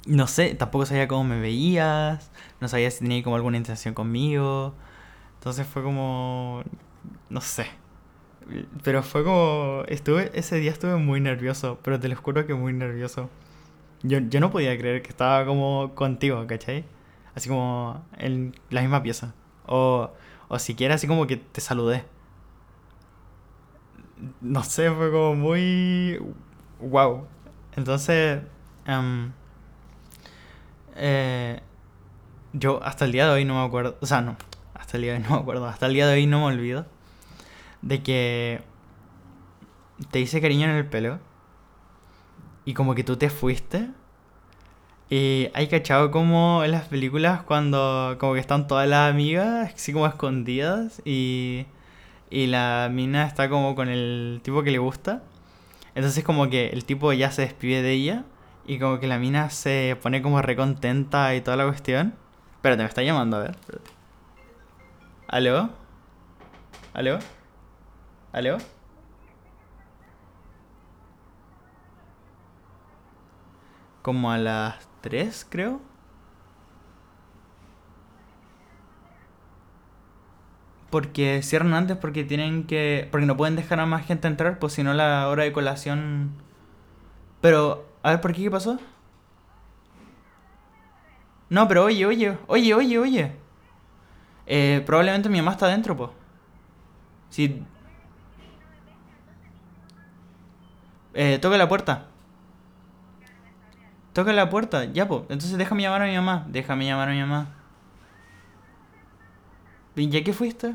no 0.07 0.27
sé, 0.27 0.55
tampoco 0.55 0.87
sabía 0.87 1.09
cómo 1.09 1.25
me 1.25 1.41
veías, 1.41 2.31
no 2.61 2.69
sabía 2.69 2.91
si 2.91 3.01
tenía 3.01 3.23
como 3.23 3.37
alguna 3.37 3.57
intención 3.57 3.95
conmigo. 3.95 4.75
Entonces 5.47 5.69
fue 5.69 5.85
como, 5.85 6.65
no 7.31 7.41
sé. 7.41 7.69
Pero 8.83 9.05
fue 9.05 9.23
como, 9.23 9.85
estuve, 9.87 10.33
ese 10.35 10.57
día 10.57 10.73
estuve 10.73 10.97
muy 10.97 11.21
nervioso, 11.21 11.79
pero 11.85 12.01
te 12.01 12.09
lo 12.09 12.17
juro 12.17 12.45
que 12.49 12.55
muy 12.55 12.73
nervioso. 12.73 13.31
Yo, 14.03 14.19
yo 14.19 14.41
no 14.41 14.51
podía 14.51 14.77
creer 14.77 15.03
que 15.03 15.09
estaba 15.11 15.47
como 15.47 15.95
contigo, 15.95 16.45
¿cachai? 16.49 16.85
Así 17.37 17.49
como 17.49 18.05
en 18.19 18.57
la 18.71 18.81
misma 18.81 19.05
pieza. 19.05 19.35
O, 19.69 20.11
o 20.49 20.59
siquiera 20.59 20.97
así 20.97 21.07
como 21.07 21.29
que 21.29 21.37
te 21.37 21.61
saludé. 21.61 22.05
No 24.41 24.65
sé, 24.65 24.91
fue 24.91 25.13
como 25.13 25.37
muy... 25.37 26.21
Wow. 26.81 27.29
Entonces... 27.77 28.43
Um, 28.89 29.31
eh, 30.97 31.61
yo 32.53 32.83
hasta 32.83 33.05
el 33.05 33.13
día 33.13 33.27
de 33.27 33.33
hoy 33.33 33.45
no 33.45 33.55
me 33.55 33.65
acuerdo, 33.65 33.97
o 34.01 34.07
sea, 34.07 34.23
no, 34.23 34.37
hasta 34.87 34.99
el 34.99 35.03
día 35.03 35.13
de 35.13 35.19
hoy 35.19 35.25
no 35.29 35.31
me 35.35 35.43
acuerdo, 35.43 35.67
hasta 35.67 35.87
el 35.87 35.95
día 35.95 36.07
de 36.07 36.15
hoy 36.15 36.27
no 36.27 36.41
me 36.41 36.47
olvido 36.47 36.87
de 37.83 38.03
que 38.03 38.63
te 40.11 40.21
hice 40.21 40.41
cariño 40.41 40.65
en 40.65 40.77
el 40.77 40.87
pelo 40.87 41.19
y 42.65 42.75
como 42.75 42.95
que 42.95 43.05
tú 43.05 43.17
te 43.17 43.31
fuiste. 43.31 43.89
Y 45.09 45.51
hay 45.55 45.69
cachado 45.69 46.11
como 46.11 46.65
en 46.65 46.73
las 46.73 46.89
películas 46.89 47.43
cuando 47.43 48.17
como 48.19 48.35
que 48.35 48.41
están 48.41 48.67
todas 48.67 48.89
las 48.89 49.11
amigas 49.11 49.73
así 49.75 49.93
como 49.93 50.07
escondidas 50.07 51.01
y, 51.05 51.67
y 52.31 52.49
la 52.49 52.89
mina 52.93 53.25
está 53.27 53.49
como 53.49 53.77
con 53.77 53.89
el 53.89 54.41
tipo 54.43 54.63
que 54.63 54.71
le 54.71 54.79
gusta. 54.79 55.23
Entonces 55.95 56.25
como 56.25 56.49
que 56.49 56.69
el 56.69 56.85
tipo 56.85 57.13
ya 57.13 57.31
se 57.31 57.43
despide 57.43 57.83
de 57.83 57.93
ella 57.93 58.25
y 58.67 58.79
como 58.79 58.99
que 59.01 59.07
la 59.07 59.19
mina 59.19 59.51
se 59.51 59.97
pone 60.03 60.23
como 60.23 60.43
recontenta 60.43 61.35
y 61.35 61.41
toda 61.41 61.57
la 61.57 61.67
cuestión. 61.67 62.15
Espérate, 62.57 62.83
me 62.83 62.89
está 62.89 63.03
llamando, 63.03 63.37
a 63.37 63.41
ver. 63.41 63.57
¿Aló? 65.29 65.71
¿Aló? 66.95 67.19
¿Aló? 68.33 68.59
Como 74.03 74.31
a 74.31 74.39
las 74.39 74.89
3, 75.01 75.47
creo. 75.51 75.81
Porque 80.91 81.43
cierran 81.43 81.75
antes 81.75 81.97
porque 81.97 82.25
tienen 82.25 82.65
que... 82.67 83.09
Porque 83.11 83.27
no 83.27 83.37
pueden 83.37 83.57
dejar 83.57 83.81
a 83.81 83.87
más 83.87 84.07
gente 84.07 84.29
entrar, 84.29 84.59
pues 84.59 84.75
si 84.75 84.83
no 84.83 84.95
la 84.95 85.29
hora 85.29 85.43
de 85.45 85.53
colación... 85.53 86.31
Pero 87.41 87.87
a 88.03 88.11
ver, 88.11 88.21
¿por 88.21 88.33
qué 88.33 88.43
qué 88.43 88.51
pasó? 88.51 88.79
No, 91.49 91.69
pero 91.69 91.85
oye, 91.85 92.07
oye, 92.07 92.39
oye, 92.47 92.75
oye, 92.75 92.99
oye. 92.99 93.46
Eh, 94.47 94.83
probablemente 94.87 95.29
mi 95.29 95.39
mamá 95.39 95.53
está 95.53 95.67
adentro, 95.67 95.97
po. 95.97 96.13
Si... 97.31 97.63
Eh, 101.15 101.39
toca 101.41 101.57
la 101.57 101.69
puerta. 101.69 102.07
Toca 104.13 104.33
la 104.33 104.49
puerta, 104.49 104.85
ya, 104.85 105.09
po. 105.09 105.27
Entonces 105.29 105.59
déjame 105.59 105.83
llamar 105.83 106.03
a 106.03 106.07
mi 106.07 106.15
mamá. 106.15 106.47
Déjame 106.49 106.87
llamar 106.87 107.09
a 107.09 107.13
mi 107.13 107.21
mamá. 107.21 107.49
¿Y 109.97 110.09
ya 110.09 110.23
qué 110.23 110.33
fuiste? 110.33 110.75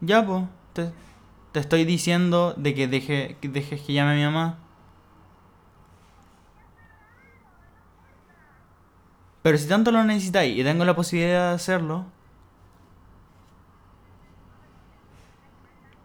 Ya, 0.00 0.24
pues. 0.26 0.44
Te, 0.74 0.92
te, 1.52 1.60
estoy 1.60 1.84
diciendo 1.84 2.54
de 2.56 2.74
que, 2.74 2.88
deje, 2.88 3.36
que 3.40 3.48
dejes 3.48 3.80
que 3.82 3.92
llame 3.92 4.12
a 4.12 4.14
mi 4.16 4.24
mamá. 4.24 4.58
Pero 9.44 9.58
si 9.58 9.68
tanto 9.68 9.92
lo 9.92 10.02
necesitáis 10.04 10.58
y 10.58 10.64
tengo 10.64 10.86
la 10.86 10.96
posibilidad 10.96 11.50
de 11.50 11.54
hacerlo. 11.56 12.06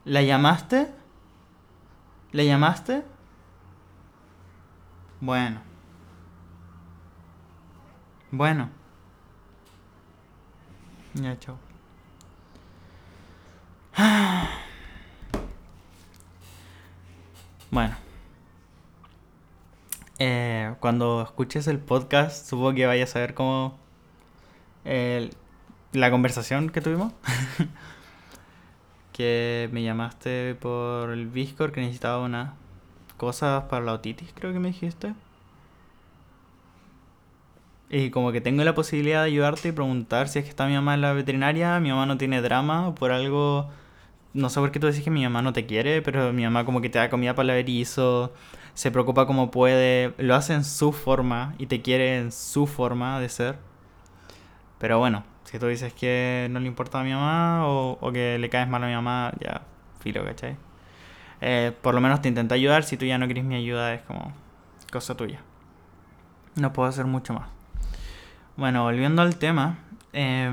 ¿La 0.04 0.22
llamaste? 0.22 0.92
¿La 2.34 2.44
llamaste? 2.44 3.06
Bueno. 5.22 5.62
Bueno. 8.30 8.72
Ya, 11.14 11.40
chao. 11.40 11.58
Bueno. 17.72 18.09
Eh, 20.20 20.76
cuando 20.80 21.22
escuches 21.24 21.68
el 21.68 21.80
podcast, 21.80 22.48
supongo 22.48 22.74
que 22.74 22.86
vayas 22.86 23.16
a 23.16 23.20
ver 23.20 23.34
cómo... 23.34 23.78
la 25.94 26.12
conversación 26.12 26.70
que 26.70 26.82
tuvimos. 26.82 27.14
que 29.14 29.70
me 29.74 29.84
llamaste 29.84 30.56
por 30.56 31.12
el 31.12 31.34
Discord 31.34 31.74
que 31.74 31.82
necesitaba 31.82 32.24
unas 32.24 32.54
cosas 33.18 33.66
para 33.66 33.86
la 33.86 33.94
otitis, 33.94 34.32
creo 34.34 34.54
que 34.54 34.60
me 34.60 34.70
dijiste. 34.70 35.14
Y 37.90 38.12
como 38.12 38.32
que 38.32 38.40
tengo 38.40 38.64
la 38.64 38.76
posibilidad 38.76 39.22
de 39.22 39.28
ayudarte 39.28 39.70
y 39.70 39.72
preguntar 39.72 40.30
si 40.30 40.40
es 40.40 40.46
que 40.46 40.50
está 40.52 40.68
mi 40.68 40.74
mamá 40.76 40.94
en 40.94 41.02
la 41.02 41.14
veterinaria, 41.14 41.80
mi 41.80 41.90
mamá 41.90 42.06
no 42.06 42.18
tiene 42.18 42.42
drama, 42.42 42.96
por 42.96 43.12
algo 43.12 43.70
no 44.40 44.50
sé 44.50 44.60
por 44.60 44.72
qué 44.72 44.80
tú 44.80 44.88
decís 44.88 45.04
que 45.04 45.12
mi 45.12 45.24
mamá 45.24 45.42
no 45.42 45.54
te 45.54 45.66
quiere, 45.66 46.02
pero 46.02 46.34
mi 46.34 46.44
mamá 46.44 46.66
como 46.66 46.82
que 46.82 46.90
te 46.90 46.98
da 46.98 47.10
comida 47.10 47.36
para 47.36 47.54
el 47.54 47.60
erizo, 47.60 48.34
se 48.74 48.92
preocupa 48.92 49.26
como 49.28 49.52
puede, 49.52 50.14
lo 50.18 50.36
hace 50.36 50.54
en 50.54 50.64
su 50.64 50.94
forma 50.94 51.54
y 51.58 51.68
te 51.68 51.82
quiere 51.82 52.18
en 52.18 52.32
su 52.32 52.66
forma 52.66 53.20
de 53.20 53.30
ser. 53.30 53.58
Pero 54.80 55.00
bueno, 55.00 55.24
si 55.44 55.60
tú 55.60 55.68
dices 55.68 55.94
que 55.94 56.48
no 56.52 56.60
le 56.60 56.68
importa 56.68 57.02
a 57.02 57.04
mi 57.04 57.12
mamá 57.12 57.68
o, 57.68 58.12
que 58.14 58.40
le 58.40 58.50
caes 58.50 58.70
mal 58.70 58.84
a 58.84 58.88
mi 58.88 58.94
mamá, 58.94 59.34
ya, 59.40 59.62
filo, 60.00 60.24
¿cachai? 60.24 60.56
Eh, 61.42 61.74
por 61.82 61.94
lo 61.94 62.02
menos 62.02 62.22
te 62.22 62.30
intenta 62.30 62.56
ayudar, 62.56 62.84
si 62.84 62.98
tú 62.98 63.06
ya 63.06 63.18
no 63.18 63.26
quieres 63.26 63.44
mi 63.44 63.56
ayuda 63.56 63.94
es 63.94 64.02
como 64.04 64.34
cosa 64.92 65.16
tuya. 65.16 65.42
No 66.56 66.74
puedo 66.74 66.90
hacer 66.90 67.06
mucho 67.06 67.34
más. 67.34 67.50
Bueno, 68.58 68.84
volviendo 68.84 69.22
al 69.22 69.38
tema. 69.38 69.80
Eh, 70.14 70.50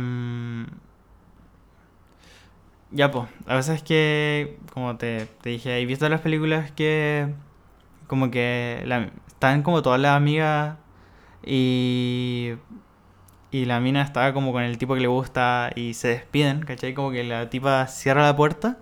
ya, 2.91 3.11
pues, 3.11 3.29
a 3.47 3.57
veces 3.57 3.83
que, 3.83 4.59
como 4.73 4.97
te, 4.97 5.27
te 5.43 5.51
dije, 5.51 5.81
¿he 5.81 5.87
visto 5.87 6.09
las 6.09 6.21
películas 6.21 6.71
que 6.73 7.29
como 8.07 8.31
que 8.31 8.83
la, 8.87 9.11
están 9.29 9.63
como 9.63 9.83
todas 9.83 10.01
las 10.01 10.17
amigas 10.17 10.77
y, 11.45 12.55
y 13.51 13.65
la 13.65 13.81
mina 13.81 14.03
está 14.03 14.33
como 14.33 14.53
con 14.53 14.63
el 14.63 14.79
tipo 14.79 14.95
que 14.95 15.01
le 15.01 15.09
gusta 15.09 15.71
y 15.75 15.95
se 15.95 16.09
despiden, 16.09 16.61
¿cachai? 16.61 16.95
Como 16.95 17.11
que 17.11 17.25
la 17.25 17.51
tipa 17.51 17.87
cierra 17.89 18.23
la 18.23 18.37
puerta 18.37 18.79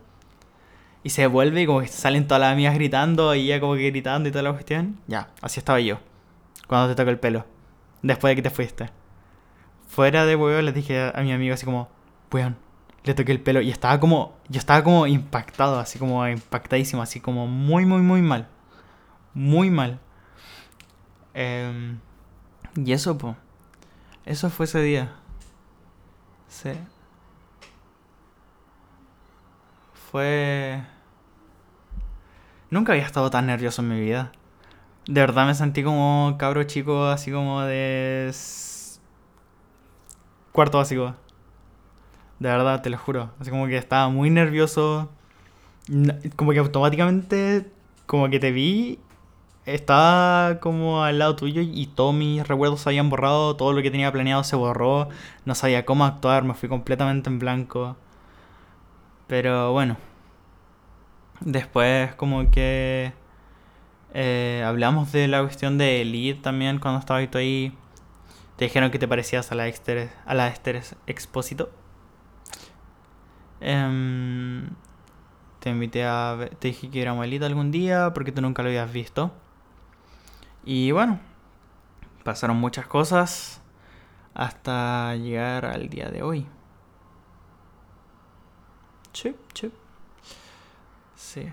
y 1.03 1.11
se 1.11 1.27
vuelve 1.27 1.63
y 1.63 1.67
como 1.67 1.81
que 1.81 1.89
salen 1.89 2.27
todas 2.27 2.41
las 2.41 2.53
amigas 2.53 2.75
gritando 2.75 3.35
y 3.35 3.43
ella 3.43 3.61
como 3.61 3.75
que 3.75 3.91
gritando 3.91 4.29
y 4.29 4.33
toda 4.33 4.43
la 4.43 4.53
cuestión. 4.53 4.99
Ya, 5.07 5.29
así 5.43 5.61
estaba 5.61 5.81
yo 5.81 5.99
cuando 6.67 6.89
te 6.89 6.95
tocó 6.95 7.11
el 7.11 7.19
pelo, 7.19 7.45
después 8.03 8.33
de 8.33 8.37
que 8.37 8.43
te 8.43 8.51
fuiste. 8.51 8.91
Fuera 9.87 10.25
de 10.25 10.37
huevo 10.37 10.61
les 10.63 10.75
dije 10.75 11.13
a 11.15 11.21
mi 11.23 11.33
amigo 11.33 11.55
así 11.55 11.65
como, 11.65 11.89
weón, 12.33 12.57
le 13.05 13.15
toqué 13.15 13.33
el 13.33 13.41
pelo 13.41 13.61
y 13.61 13.71
estaba 13.71 14.01
como, 14.01 14.39
yo 14.49 14.59
estaba 14.59 14.83
como 14.83 15.07
impactado, 15.07 15.79
así 15.79 15.99
como 15.99 16.27
impactadísimo, 16.27 17.03
así 17.03 17.21
como 17.21 17.47
muy, 17.47 17.85
muy, 17.87 18.01
muy 18.01 18.23
mal. 18.23 18.49
Muy 19.35 19.71
mal. 19.71 20.01
Em, 21.35 22.01
y 22.77 22.93
eso, 22.93 23.19
pues. 23.19 23.37
Eso 24.25 24.51
fue 24.51 24.65
ese 24.67 24.81
día. 24.83 25.13
Sí. 26.49 26.71
Fue... 30.11 30.83
Nunca 32.71 32.93
había 32.93 33.05
estado 33.05 33.31
tan 33.31 33.47
nervioso 33.47 33.83
en 33.83 33.89
mi 33.89 34.01
vida. 34.01 34.33
De 35.07 35.21
verdad 35.21 35.47
me 35.47 35.55
sentí 35.55 35.85
como 35.85 36.37
cabro 36.39 36.65
chico, 36.65 37.07
así 37.07 37.31
como 37.31 37.63
de... 37.63 38.33
Cuarto 40.53 40.79
básico. 40.79 41.15
De 42.39 42.49
verdad, 42.49 42.83
te 42.83 42.91
lo 42.91 42.99
juro. 42.99 43.31
Así 43.41 43.51
como 43.51 43.67
que 43.67 43.77
estaba 43.77 44.09
muy 44.09 44.31
nervioso. 44.31 45.11
Como 46.37 46.53
que 46.53 46.59
automáticamente, 46.59 47.71
como 48.07 48.31
que 48.31 48.39
te 48.41 48.53
vi, 48.53 48.99
estaba 49.67 50.61
como 50.61 51.03
al 51.05 51.19
lado 51.19 51.37
tuyo 51.37 51.63
y 51.63 51.87
todos 51.87 52.15
mis 52.15 52.47
recuerdos 52.47 52.81
se 52.81 52.91
habían 52.91 53.11
borrado, 53.11 53.57
todo 53.57 53.73
lo 53.73 53.83
que 53.83 53.91
tenía 53.91 54.13
planeado 54.13 54.45
se 54.45 54.57
borró, 54.57 55.09
no 55.45 55.55
sabía 55.55 55.85
cómo 55.85 56.05
actuar, 56.05 56.45
me 56.45 56.55
fui 56.55 56.69
completamente 56.69 57.31
en 57.31 57.39
blanco. 57.39 57.97
Pero 59.27 59.73
bueno, 59.73 59.97
después 61.41 62.15
como 62.15 62.51
que 62.51 63.13
eh, 64.15 64.63
hablamos 64.67 65.13
de 65.13 65.29
la 65.29 65.43
cuestión 65.43 65.79
de 65.79 66.03
Elite 66.03 66.41
también 66.43 66.79
cuando 66.79 67.01
estaba 67.01 67.21
ahí. 67.21 67.73
Te 68.57 68.67
dijeron 68.67 68.91
que 68.91 68.99
te 68.99 69.09
parecías 69.09 69.51
a 69.51 69.55
la 69.55 69.67
Esther, 69.67 70.11
a 70.27 70.35
la 70.35 70.49
Esther 70.49 70.83
Expósito. 71.07 71.71
Em, 73.61 74.69
te 75.61 75.71
invité 75.71 76.05
a... 76.05 76.49
Te 76.59 76.69
dije 76.69 76.91
que 76.91 77.03
era 77.03 77.13
Elite 77.25 77.45
algún 77.45 77.71
día 77.71 78.13
porque 78.15 78.33
tú 78.33 78.43
nunca 78.43 78.63
lo 78.63 78.69
habías 78.69 78.93
visto. 78.93 79.33
Y 80.65 80.93
bueno, 80.93 81.21
pasaron 82.25 82.57
muchas 82.57 82.87
cosas 82.87 83.61
hasta 84.35 85.15
llegar 85.17 85.67
al 85.67 85.89
día 85.89 86.11
de 86.11 86.23
hoy. 86.23 86.47
Chip, 89.13 89.37
chip. 89.53 89.73
Sí. 91.15 91.53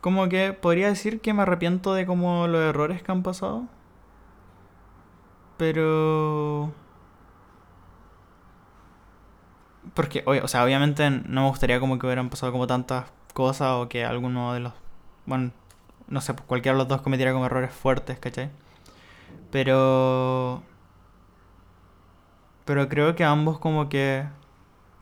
Como 0.00 0.28
que 0.28 0.52
podría 0.52 0.88
decir 0.88 1.20
que 1.20 1.34
me 1.34 1.42
arrepiento 1.42 1.94
de 1.94 2.06
como 2.06 2.46
los 2.48 2.62
errores 2.62 3.02
que 3.02 3.12
han 3.12 3.22
pasado. 3.22 3.66
Pero... 5.56 6.72
Porque, 9.94 10.22
o 10.26 10.48
sea, 10.48 10.64
obviamente 10.64 11.08
no 11.10 11.42
me 11.42 11.48
gustaría 11.48 11.80
como 11.80 11.98
que 11.98 12.06
hubieran 12.06 12.30
pasado 12.30 12.52
como 12.52 12.66
tantas 12.66 13.06
cosas 13.34 13.72
o 13.72 13.88
que 13.88 14.04
alguno 14.04 14.54
de 14.54 14.60
los... 14.60 14.72
Bueno, 15.26 15.52
no 16.08 16.20
sé, 16.20 16.34
pues 16.34 16.46
cualquiera 16.46 16.74
de 16.76 16.78
los 16.78 16.88
dos 16.88 17.02
cometiera 17.02 17.32
como 17.32 17.46
errores 17.46 17.72
fuertes, 17.72 18.18
¿cachai? 18.18 18.50
Pero... 19.50 20.62
Pero 22.64 22.88
creo 22.88 23.16
que 23.16 23.24
ambos 23.24 23.58
como 23.58 23.88
que 23.88 24.26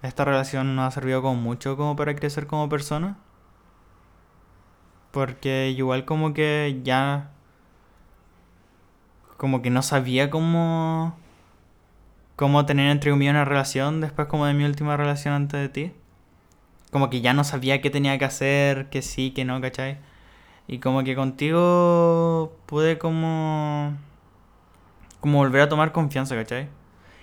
esta 0.03 0.25
relación 0.25 0.75
nos 0.77 0.89
ha 0.89 0.91
servido 0.93 1.23
como 1.23 1.35
mucho 1.35 1.77
como 1.77 1.97
para 1.97 2.15
crecer 2.17 2.47
como 2.47 2.69
persona. 2.69 3.19
Porque 5.11 5.71
igual 5.71 6.05
como 6.05 6.33
que 6.35 6.81
ya... 6.85 7.31
Como 9.37 9.63
que 9.63 9.71
no 9.71 9.83
sabía 9.83 10.31
cómo... 10.31 11.17
Cómo 12.39 12.65
tener 12.67 12.89
entre 12.89 13.11
comillas 13.11 13.33
una 13.33 13.45
relación 13.45 14.01
después 14.01 14.29
como 14.29 14.47
de 14.47 14.55
mi 14.55 14.63
última 14.63 14.97
relación 14.97 15.35
antes 15.35 15.61
de 15.61 15.69
ti. 15.69 15.93
Como 16.93 17.11
que 17.11 17.21
ya 17.21 17.35
no 17.35 17.43
sabía 17.43 17.81
qué 17.81 17.91
tenía 17.91 18.17
que 18.17 18.27
hacer, 18.27 18.89
que 18.91 19.03
sí, 19.03 19.33
que 19.33 19.45
no, 19.45 19.61
¿cachai? 19.61 19.99
Y 20.69 20.79
como 20.79 21.03
que 21.03 21.17
contigo 21.17 22.57
pude 22.67 22.97
como... 22.97 23.97
Como 25.19 25.39
volver 25.39 25.63
a 25.63 25.69
tomar 25.69 25.91
confianza, 25.91 26.37
¿cachai? 26.37 26.69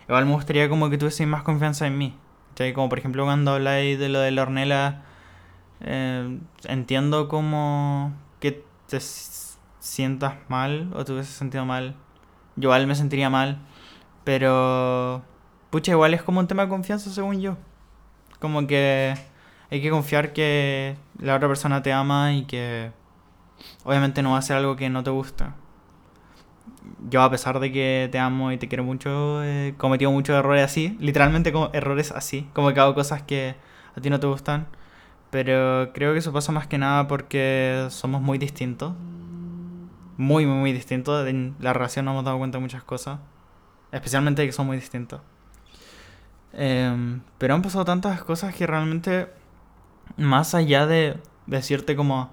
Igual 0.10 0.26
me 0.26 0.34
gustaría 0.34 0.68
como 0.68 0.90
que 0.90 0.98
tuvieses 0.98 1.26
más 1.26 1.44
confianza 1.44 1.88
en 1.88 1.98
mí. 1.98 2.14
¿Cachai? 2.50 2.74
Como 2.74 2.90
por 2.90 3.00
ejemplo 3.00 3.24
cuando 3.24 3.52
habláis 3.54 3.98
de 3.98 4.10
lo 4.10 4.20
de 4.20 4.32
la 4.32 4.42
hornela 4.42 5.06
eh, 5.80 6.40
entiendo 6.66 7.30
como 7.30 8.14
que 8.42 8.66
te 8.88 9.00
sientas 9.80 10.34
mal 10.50 10.92
o 10.94 11.06
te 11.06 11.14
hubieses 11.14 11.34
sentido 11.34 11.66
mal. 11.66 11.96
Yo 12.58 12.68
igual 12.68 12.86
me 12.86 12.96
sentiría 12.96 13.30
mal, 13.30 13.60
pero 14.26 15.24
pucha, 15.70 15.94
igual 15.94 16.14
es 16.14 16.22
como 16.24 16.42
un 16.42 16.48
tema 16.48 16.64
de 16.64 16.70
confianza 16.70 17.10
según 17.10 17.40
yo. 17.42 17.58
Como 18.40 18.68
que 18.68 19.16
hay 19.72 19.82
que 19.82 19.90
confiar 19.90 20.34
que 20.34 20.98
la 21.20 21.36
otra 21.36 21.48
persona 21.48 21.82
te 21.82 21.94
ama 21.94 22.34
y 22.34 22.44
que 22.46 22.92
obviamente 23.86 24.22
no 24.22 24.32
va 24.32 24.38
a 24.38 24.40
hacer 24.40 24.58
algo 24.58 24.76
que 24.76 24.90
no 24.90 25.04
te 25.04 25.12
gusta. 25.12 25.56
Yo 27.10 27.22
a 27.22 27.32
pesar 27.32 27.60
de 27.60 27.72
que 27.72 28.10
te 28.12 28.20
amo 28.20 28.52
y 28.52 28.58
te 28.58 28.68
quiero 28.68 28.84
mucho, 28.84 29.44
he 29.44 29.76
cometido 29.78 30.12
muchos 30.12 30.36
errores 30.36 30.66
así, 30.66 30.98
literalmente 31.00 31.54
como 31.54 31.70
errores 31.74 32.12
así, 32.12 32.50
como 32.54 32.74
que 32.74 32.80
hago 32.82 32.94
cosas 32.96 33.22
que 33.22 33.56
a 33.96 34.02
ti 34.02 34.10
no 34.10 34.20
te 34.20 34.28
gustan 34.28 34.68
pero 35.36 35.92
creo 35.92 36.14
que 36.14 36.20
eso 36.20 36.32
pasa 36.32 36.54
más 36.54 36.66
que 36.66 36.78
nada 36.78 37.10
porque 37.10 37.88
somos 37.90 38.22
muy 38.22 38.38
distintos. 38.38 38.94
Muy, 40.16 40.46
muy, 40.46 40.58
muy 40.58 40.72
distintos. 40.72 41.28
En 41.28 41.58
la 41.60 41.74
relación 41.74 42.06
nos 42.06 42.14
hemos 42.14 42.24
dado 42.24 42.38
cuenta 42.38 42.58
de 42.58 42.62
muchas 42.62 42.86
cosas. 42.86 43.20
Especialmente 43.96 44.46
que 44.46 44.52
son 44.52 44.68
muy 44.68 44.78
distintos. 44.78 45.22
Em, 46.54 47.22
pero 47.38 47.56
han 47.56 47.62
pasado 47.62 47.86
tantas 47.86 48.22
cosas 48.24 48.54
que 48.54 48.68
realmente, 48.68 49.30
más 50.18 50.54
allá 50.54 50.86
de 50.86 51.18
decirte 51.48 51.96
como 51.96 52.30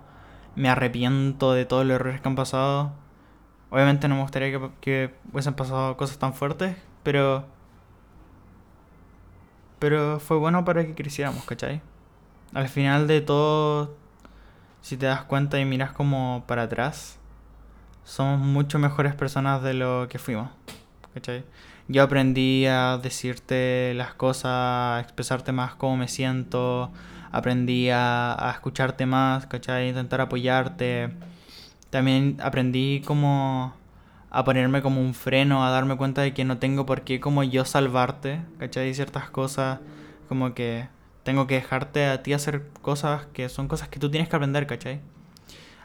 me 0.57 0.68
arrepiento 0.68 1.53
de 1.53 1.64
todos 1.64 1.87
los 1.87 1.94
errores 1.94 2.20
que 2.20 2.29
han 2.29 2.35
pasado, 2.35 2.92
obviamente 3.70 4.09
no 4.09 4.16
me 4.16 4.22
gustaría 4.22 4.51
que, 4.51 4.70
que 4.81 5.14
hubiesen 5.33 5.55
pasado 5.55 5.96
cosas 5.96 6.18
tan 6.18 6.35
fuertes, 6.35 6.77
pero... 7.03 7.46
Pero 9.79 10.20
fue 10.20 10.37
bueno 10.38 10.64
para 10.64 10.85
que 10.85 10.94
creciéramos, 10.94 11.44
¿cachai? 11.44 11.83
al 12.55 12.68
final 12.68 13.07
de 13.07 13.20
todo, 13.20 13.94
si 14.81 14.96
te 14.96 15.07
das 15.07 15.22
cuenta 15.22 15.59
y 15.59 15.64
miras 15.64 15.92
como 15.92 16.44
para 16.46 16.62
atrás, 16.64 17.18
somos 18.05 18.40
mucho 18.40 18.79
mejores 18.79 19.14
personas 19.14 19.62
de 19.62 19.75
lo 19.75 20.07
que 20.09 20.18
fuimos. 20.18 20.51
¿Cachai? 21.14 21.44
Yo 21.88 22.03
aprendí 22.03 22.66
a 22.66 22.98
decirte 23.03 23.92
las 23.94 24.14
cosas, 24.14 24.46
a 24.46 25.01
expresarte 25.01 25.53
más 25.53 25.75
cómo 25.75 25.96
me 25.96 26.09
siento, 26.09 26.92
aprendí 27.33 27.90
a, 27.90 28.51
escucharte 28.55 29.07
más, 29.07 29.46
¿cachai? 29.46 29.88
intentar 29.88 30.20
apoyarte. 30.20 31.11
También 31.90 32.38
aprendí 32.42 33.03
como 33.05 33.75
a 34.31 34.44
ponerme 34.44 34.81
como 34.81 35.01
un 35.01 35.14
freno, 35.14 35.64
a 35.64 35.70
darme 35.70 35.96
cuenta 35.96 36.22
de 36.22 36.33
que 36.33 36.44
no 36.44 36.59
tengo 36.59 36.87
por 36.87 37.03
qué 37.03 37.20
como 37.20 37.42
yo 37.42 37.64
salvarte, 37.66 38.40
¿cachai? 38.59 38.94
Ciertas 38.94 39.29
cosas 39.31 39.81
como 40.29 40.55
que 40.55 40.88
tengo 41.22 41.46
que 41.46 41.57
dejarte 41.57 42.07
a 42.07 42.22
ti 42.22 42.33
hacer 42.33 42.66
cosas 42.81 43.27
que 43.35 43.48
son 43.51 43.68
cosas 43.68 43.88
que 43.88 43.98
tú 44.01 44.11
tienes 44.11 44.31
que 44.31 44.37
aprender, 44.37 44.66
¿cachai? 44.66 45.01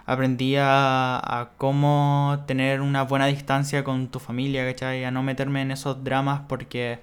Aprendí 0.07 0.55
a, 0.57 1.49
cómo 1.57 2.43
tener 2.47 2.79
una 2.79 3.03
buena 3.03 3.25
distancia 3.25 3.83
con 3.83 4.07
tu 4.07 4.19
familia, 4.19 4.65
¿cachai? 4.65 5.03
A 5.03 5.11
no 5.11 5.21
meterme 5.21 5.61
en 5.61 5.71
esos 5.71 6.01
dramas 6.01 6.41
porque 6.47 7.01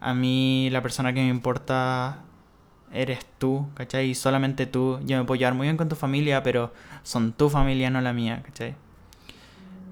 a 0.00 0.12
mí 0.12 0.68
la 0.70 0.82
persona 0.82 1.14
que 1.14 1.22
me 1.22 1.28
importa 1.28 2.18
eres 2.92 3.24
tú, 3.38 3.66
¿cachai? 3.74 4.10
Y 4.10 4.14
solamente 4.14 4.66
tú. 4.66 5.00
Yo 5.06 5.16
me 5.16 5.24
puedo 5.24 5.38
llevar 5.38 5.54
muy 5.54 5.66
bien 5.66 5.78
con 5.78 5.88
tu 5.88 5.96
familia, 5.96 6.42
pero 6.42 6.74
son 7.04 7.32
tu 7.32 7.48
familia, 7.48 7.88
no 7.88 8.02
la 8.02 8.12
mía, 8.12 8.42
¿cachai? 8.44 8.74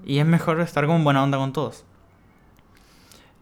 Y 0.05 0.19
es 0.19 0.25
mejor 0.27 0.61
estar 0.61 0.85
con 0.85 1.03
buena 1.03 1.23
onda 1.23 1.39
con 1.39 1.51
todos. 1.51 1.83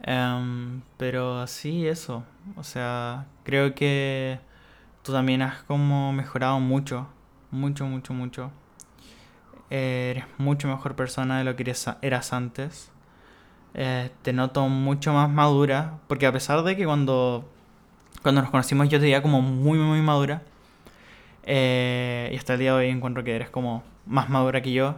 Em, 0.04 0.82
pero 0.98 1.46
sí, 1.48 1.88
eso. 1.88 2.24
O 2.56 2.64
sea, 2.64 3.26
creo 3.44 3.76
que 3.76 4.40
tú 5.04 5.12
también 5.12 5.42
has 5.42 5.64
como 5.64 6.14
mejorado 6.14 6.60
mucho. 6.62 7.08
Mucho, 7.52 7.86
mucho, 7.86 8.14
mucho. 8.14 8.52
Eres 9.70 10.26
mucho 10.38 10.68
mejor 10.68 10.96
persona 10.96 11.40
de 11.40 11.44
lo 11.44 11.56
que 11.56 11.76
eras 12.02 12.34
antes. 12.34 12.92
Eh, 13.74 14.12
te 14.22 14.34
noto 14.34 14.68
mucho 14.68 15.14
más 15.14 15.30
madura. 15.30 16.00
Porque 16.08 16.26
a 16.26 16.32
pesar 16.32 16.64
de 16.64 16.76
que 16.76 16.86
cuando, 16.86 17.50
cuando 18.22 18.42
nos 18.42 18.52
conocimos 18.52 18.90
yo 18.90 19.00
te 19.00 19.06
veía 19.06 19.22
como 19.22 19.42
muy, 19.42 19.78
muy 19.80 20.02
madura. 20.02 20.42
Eh, 21.46 22.30
y 22.34 22.38
hasta 22.38 22.54
el 22.54 22.60
día 22.60 22.72
de 22.74 22.78
hoy 22.86 22.90
encuentro 22.90 23.24
que 23.24 23.36
eres 23.36 23.50
como 23.50 23.84
más 24.06 24.30
madura 24.30 24.62
que 24.62 24.72
yo. 24.74 24.96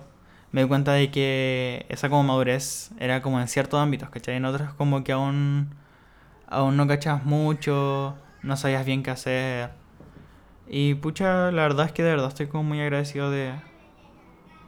Me 0.51 0.61
doy 0.61 0.69
cuenta 0.69 0.93
de 0.93 1.11
que 1.11 1.85
esa 1.89 2.09
como 2.09 2.23
madurez 2.23 2.91
era 2.99 3.21
como 3.21 3.41
en 3.41 3.47
ciertos 3.47 3.79
ámbitos, 3.79 4.09
¿cachai? 4.09 4.35
En 4.35 4.45
otros 4.45 4.73
como 4.75 5.03
que 5.03 5.11
aún, 5.11 5.69
aún 6.47 6.77
no 6.77 6.87
cachabas 6.87 7.25
mucho, 7.25 8.15
no 8.41 8.57
sabías 8.57 8.85
bien 8.85 9.03
qué 9.03 9.11
hacer. 9.11 9.71
Y 10.67 10.95
pucha, 10.95 11.51
la 11.51 11.63
verdad 11.63 11.87
es 11.87 11.91
que 11.91 12.03
de 12.03 12.11
verdad 12.11 12.29
estoy 12.29 12.47
como 12.47 12.63
muy 12.63 12.81
agradecido 12.81 13.29
de, 13.31 13.53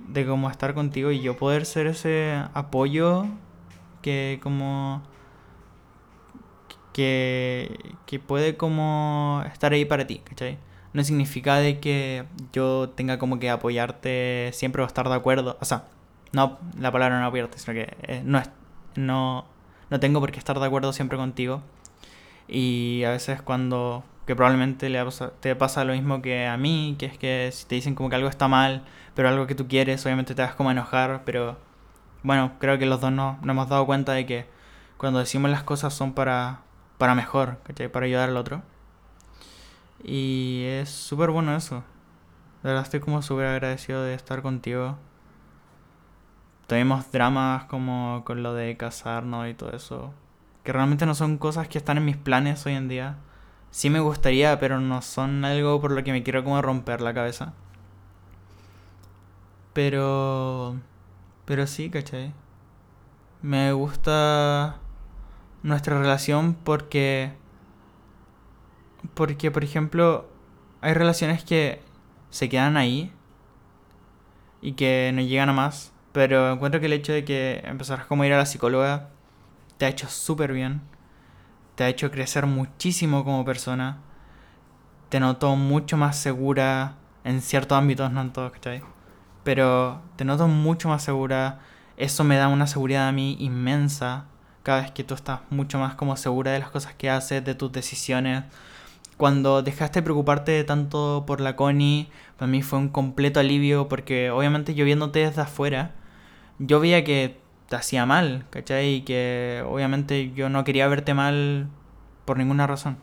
de 0.07 0.25
como 0.25 0.49
estar 0.49 0.73
contigo 0.73 1.11
y 1.11 1.21
yo 1.21 1.37
poder 1.37 1.65
ser 1.65 1.87
ese 1.87 2.41
apoyo 2.53 3.25
que 4.01 4.39
como 4.41 5.01
que, 6.93 7.95
que 8.05 8.19
puede 8.19 8.57
como 8.57 9.43
estar 9.51 9.73
ahí 9.73 9.85
para 9.85 10.07
ti, 10.07 10.19
¿cachai? 10.19 10.57
No 10.93 11.03
significa 11.03 11.57
de 11.57 11.79
que 11.79 12.25
yo 12.53 12.89
tenga 12.89 13.19
como 13.19 13.39
que 13.39 13.49
apoyarte 13.49 14.49
siempre 14.53 14.81
o 14.81 14.85
estar 14.85 15.07
de 15.07 15.15
acuerdo. 15.15 15.57
O 15.61 15.65
sea, 15.65 15.85
no 16.31 16.57
la 16.79 16.91
palabra 16.91 17.19
no 17.19 17.25
apoyarte, 17.27 17.59
sino 17.59 17.73
que 17.73 17.95
eh, 18.03 18.21
no, 18.25 18.39
es, 18.39 18.49
no, 18.95 19.45
no 19.89 19.99
tengo 19.99 20.19
por 20.19 20.31
qué 20.31 20.39
estar 20.39 20.59
de 20.59 20.65
acuerdo 20.65 20.93
siempre 20.93 21.17
contigo. 21.17 21.61
Y 22.47 23.03
a 23.03 23.11
veces 23.11 23.41
cuando 23.41 24.03
que 24.27 24.35
probablemente 24.35 24.89
le 24.89 25.03
te 25.39 25.55
pasa 25.55 25.85
lo 25.85 25.93
mismo 25.93 26.21
que 26.21 26.47
a 26.47 26.57
mí, 26.57 26.95
que 26.99 27.05
es 27.05 27.17
que 27.17 27.49
si 27.53 27.65
te 27.65 27.75
dicen 27.75 27.95
como 27.95 28.09
que 28.09 28.15
algo 28.15 28.27
está 28.27 28.49
mal, 28.49 28.83
pero 29.17 29.29
algo 29.29 29.47
que 29.47 29.55
tú 29.55 29.67
quieres, 29.67 30.05
obviamente 30.05 30.35
te 30.35 30.43
vas 30.43 30.53
como 30.53 30.69
a 30.69 30.73
enojar, 30.73 31.23
pero 31.25 31.57
bueno, 32.21 32.51
creo 32.59 32.77
que 32.77 32.85
los 32.85 33.01
dos 33.01 33.11
no, 33.11 33.39
nos 33.41 33.49
hemos 33.49 33.67
dado 33.67 33.87
cuenta 33.87 34.11
de 34.11 34.27
que 34.27 34.45
cuando 34.97 35.17
decimos 35.17 35.49
las 35.49 35.63
cosas 35.63 35.91
son 35.95 36.13
para, 36.13 36.59
para 36.99 37.15
mejor, 37.15 37.57
¿cachai? 37.63 37.91
Para 37.91 38.05
ayudar 38.05 38.29
al 38.29 38.37
otro. 38.37 38.61
Y 40.03 40.65
es 40.67 40.91
súper 40.91 41.31
bueno 41.31 41.55
eso. 41.55 41.77
De 42.61 42.69
verdad 42.69 42.83
estoy 42.83 42.99
como 42.99 43.23
súper 43.23 43.47
agradecido 43.47 44.03
de 44.03 44.13
estar 44.13 44.43
contigo. 44.43 44.99
Tuvimos 46.67 47.11
dramas 47.11 47.65
como 47.65 48.21
con 48.23 48.43
lo 48.43 48.53
de 48.53 48.77
casarnos 48.77 49.49
y 49.49 49.55
todo 49.55 49.71
eso. 49.71 50.13
Que 50.63 50.73
realmente 50.73 51.07
no 51.07 51.15
son 51.15 51.39
cosas 51.39 51.67
que 51.67 51.79
están 51.79 51.97
en 51.97 52.05
mis 52.05 52.17
planes 52.17 52.67
hoy 52.67 52.75
en 52.75 52.87
día. 52.87 53.15
Sí 53.71 53.89
me 53.89 53.99
gustaría, 53.99 54.59
pero 54.59 54.79
no 54.79 55.01
son 55.01 55.43
algo 55.43 55.81
por 55.81 55.91
lo 55.91 56.03
que 56.03 56.11
me 56.11 56.21
quiero 56.21 56.43
como 56.43 56.61
romper 56.61 57.01
la 57.01 57.15
cabeza. 57.15 57.53
Pero... 59.77 60.75
Pero 61.45 61.67
sí, 61.67 61.91
¿cachai? 61.91 62.33
Me 63.43 63.73
gusta 63.73 64.77
nuestra 65.61 65.99
relación 65.99 66.55
porque 66.55 67.33
porque, 69.13 69.51
por 69.51 69.63
ejemplo, 69.63 70.27
hay 70.81 70.95
relaciones 70.95 71.43
que 71.43 71.79
se 72.31 72.49
quedan 72.49 72.75
ahí 72.75 73.13
y 74.63 74.71
que 74.71 75.11
no 75.13 75.21
llegan 75.21 75.49
a 75.49 75.53
más. 75.53 75.93
Pero 76.11 76.51
encuentro 76.51 76.79
que 76.79 76.87
el 76.87 76.93
hecho 76.93 77.13
de 77.13 77.23
que 77.23 77.61
empezaras 77.63 78.07
como 78.07 78.23
a 78.23 78.25
ir 78.25 78.33
a 78.33 78.37
la 78.37 78.47
psicóloga 78.47 79.09
te 79.77 79.85
ha 79.85 79.89
hecho 79.89 80.07
súper 80.09 80.53
bien. 80.53 80.81
Te 81.75 81.83
ha 81.83 81.89
hecho 81.89 82.09
crecer 82.09 82.47
muchísimo 82.47 83.23
como 83.23 83.45
persona. 83.45 83.99
Te 85.09 85.19
noto 85.19 85.55
mucho 85.55 85.97
más 85.97 86.17
segura 86.17 86.95
en 87.23 87.41
ciertos 87.41 87.77
ámbitos, 87.77 88.11
no 88.11 88.21
en 88.21 88.33
todos, 88.33 88.51
¿cachai? 88.53 88.96
Pero 89.47 90.01
te 90.17 90.25
noto 90.25 90.49
mucho 90.49 90.89
más 90.89 91.01
segura. 91.01 91.59
Eso 91.95 92.25
me 92.25 92.35
da 92.35 92.49
una 92.49 92.67
seguridad 92.67 93.07
a 93.07 93.13
mí 93.13 93.37
inmensa. 93.39 94.25
Cada 94.61 94.81
vez 94.81 94.91
que 94.91 95.05
tú 95.05 95.13
estás 95.13 95.39
mucho 95.49 95.79
más 95.79 95.95
como 95.95 96.17
segura 96.17 96.51
de 96.51 96.59
las 96.59 96.69
cosas 96.69 96.95
que 96.95 97.09
haces, 97.09 97.45
de 97.45 97.55
tus 97.55 97.71
decisiones 97.71 98.43
cuando 99.15 99.61
dejaste 99.63 99.99
de 99.99 100.03
preocuparte 100.03 100.61
tanto 100.65 101.23
por 101.25 101.39
la 101.39 101.55
Connie, 101.55 102.09
para 102.35 102.51
mí 102.51 102.61
fue 102.61 102.77
un 102.77 102.89
completo 102.89 103.39
alivio 103.39 103.87
porque 103.87 104.31
obviamente 104.31 104.75
yo 104.75 104.83
viéndote 104.83 105.19
desde 105.19 105.41
afuera, 105.43 105.91
yo 106.59 106.81
veía 106.81 107.05
que 107.05 107.39
te 107.69 107.77
hacía 107.77 108.05
mal, 108.05 108.43
¿cachai? 108.49 108.95
Y 108.95 109.01
que 109.03 109.63
obviamente 109.65 110.33
yo 110.33 110.49
no 110.49 110.65
quería 110.65 110.89
verte 110.89 111.13
mal 111.13 111.69
por 112.25 112.37
ninguna 112.37 112.67
razón. 112.67 112.97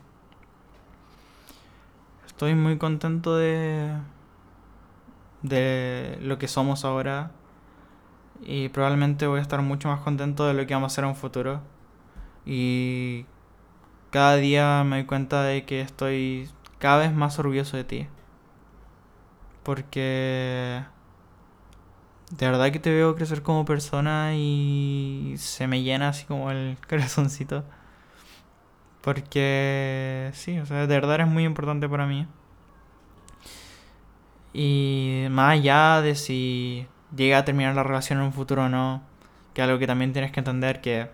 Estoy 2.27 2.53
muy 2.53 2.77
contento 2.77 3.35
de 3.35 3.89
de 5.47 6.17
lo 6.21 6.37
que 6.37 6.47
somos 6.47 6.85
ahora 6.85 7.31
y 8.43 8.69
probablemente 8.69 9.27
voy 9.27 9.39
a 9.39 9.41
estar 9.41 9.61
mucho 9.61 9.87
más 9.87 10.01
contento 10.01 10.45
de 10.47 10.53
lo 10.53 10.65
que 10.67 10.73
vamos 10.73 10.91
a 10.91 10.93
hacer 10.93 11.03
en 11.03 11.11
un 11.11 11.15
futuro. 11.15 11.61
Y 12.45 13.25
cada 14.11 14.35
día 14.37 14.83
me 14.83 14.97
doy 14.97 15.05
cuenta 15.05 15.43
de 15.43 15.65
que 15.65 15.81
estoy 15.81 16.49
cada 16.79 16.99
vez 16.99 17.13
más 17.13 17.39
orgulloso 17.39 17.77
de 17.77 17.83
ti. 17.83 18.07
Porque 19.63 20.83
de 22.31 22.45
verdad 22.45 22.71
que 22.71 22.79
te 22.79 22.91
veo 22.91 23.15
crecer 23.15 23.41
como 23.41 23.65
persona 23.65 24.35
y 24.35 25.35
se 25.37 25.67
me 25.67 25.83
llena 25.83 26.09
así 26.09 26.25
como 26.25 26.51
el 26.51 26.77
corazoncito. 26.89 27.63
Porque 29.01 30.31
sí, 30.33 30.59
o 30.59 30.65
sea, 30.65 30.87
de 30.87 30.87
verdad 30.87 31.21
es 31.21 31.27
muy 31.27 31.45
importante 31.45 31.87
para 31.89 32.05
mí. 32.07 32.27
Y 34.57 35.27
más 35.31 35.51
allá 35.51 36.01
de 36.01 36.15
si 36.15 36.87
llega 37.13 37.39
a 37.39 37.43
terminar 37.43 37.75
la 37.75 37.83
relación 37.83 38.19
en 38.19 38.25
un 38.25 38.31
futuro 38.31 38.63
o 38.63 38.69
no, 38.69 39.03
que 39.53 39.61
algo 39.61 39.79
que 39.79 39.85
también 39.85 40.13
tienes 40.13 40.31
que 40.31 40.39
entender 40.39 40.79
que 40.79 41.09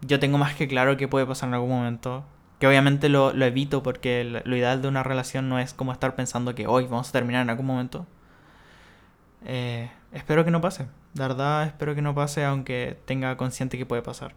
yo 0.00 0.18
tengo 0.18 0.38
más 0.38 0.56
que 0.56 0.66
claro 0.66 0.96
que 0.96 1.06
puede 1.06 1.24
pasar 1.24 1.50
en 1.50 1.54
algún 1.54 1.70
momento. 1.70 2.24
Que 2.58 2.66
obviamente 2.66 3.08
lo, 3.08 3.30
evito 3.30 3.84
porque 3.84 4.24
lo, 4.44 4.56
ideal 4.56 4.82
de 4.82 4.88
una 4.88 5.04
relación 5.04 5.48
no 5.48 5.60
es 5.60 5.72
como 5.72 5.92
estar 5.92 6.16
pensando 6.16 6.56
que 6.56 6.66
hoy 6.66 6.86
vamos 6.86 7.10
a 7.10 7.12
terminar 7.12 7.42
en 7.42 7.50
algún 7.50 7.66
momento. 7.66 8.08
Eh, 9.44 9.88
espero 10.10 10.44
que 10.44 10.50
no 10.50 10.60
pase. 10.60 10.88
De 11.14 11.22
verdad, 11.22 11.66
espero 11.66 11.94
que 11.94 12.02
no 12.02 12.12
pase 12.12 12.44
aunque 12.44 12.98
tenga 13.04 13.36
consciente 13.36 13.78
que 13.78 13.86
puede 13.86 14.02
pasar. 14.02 14.34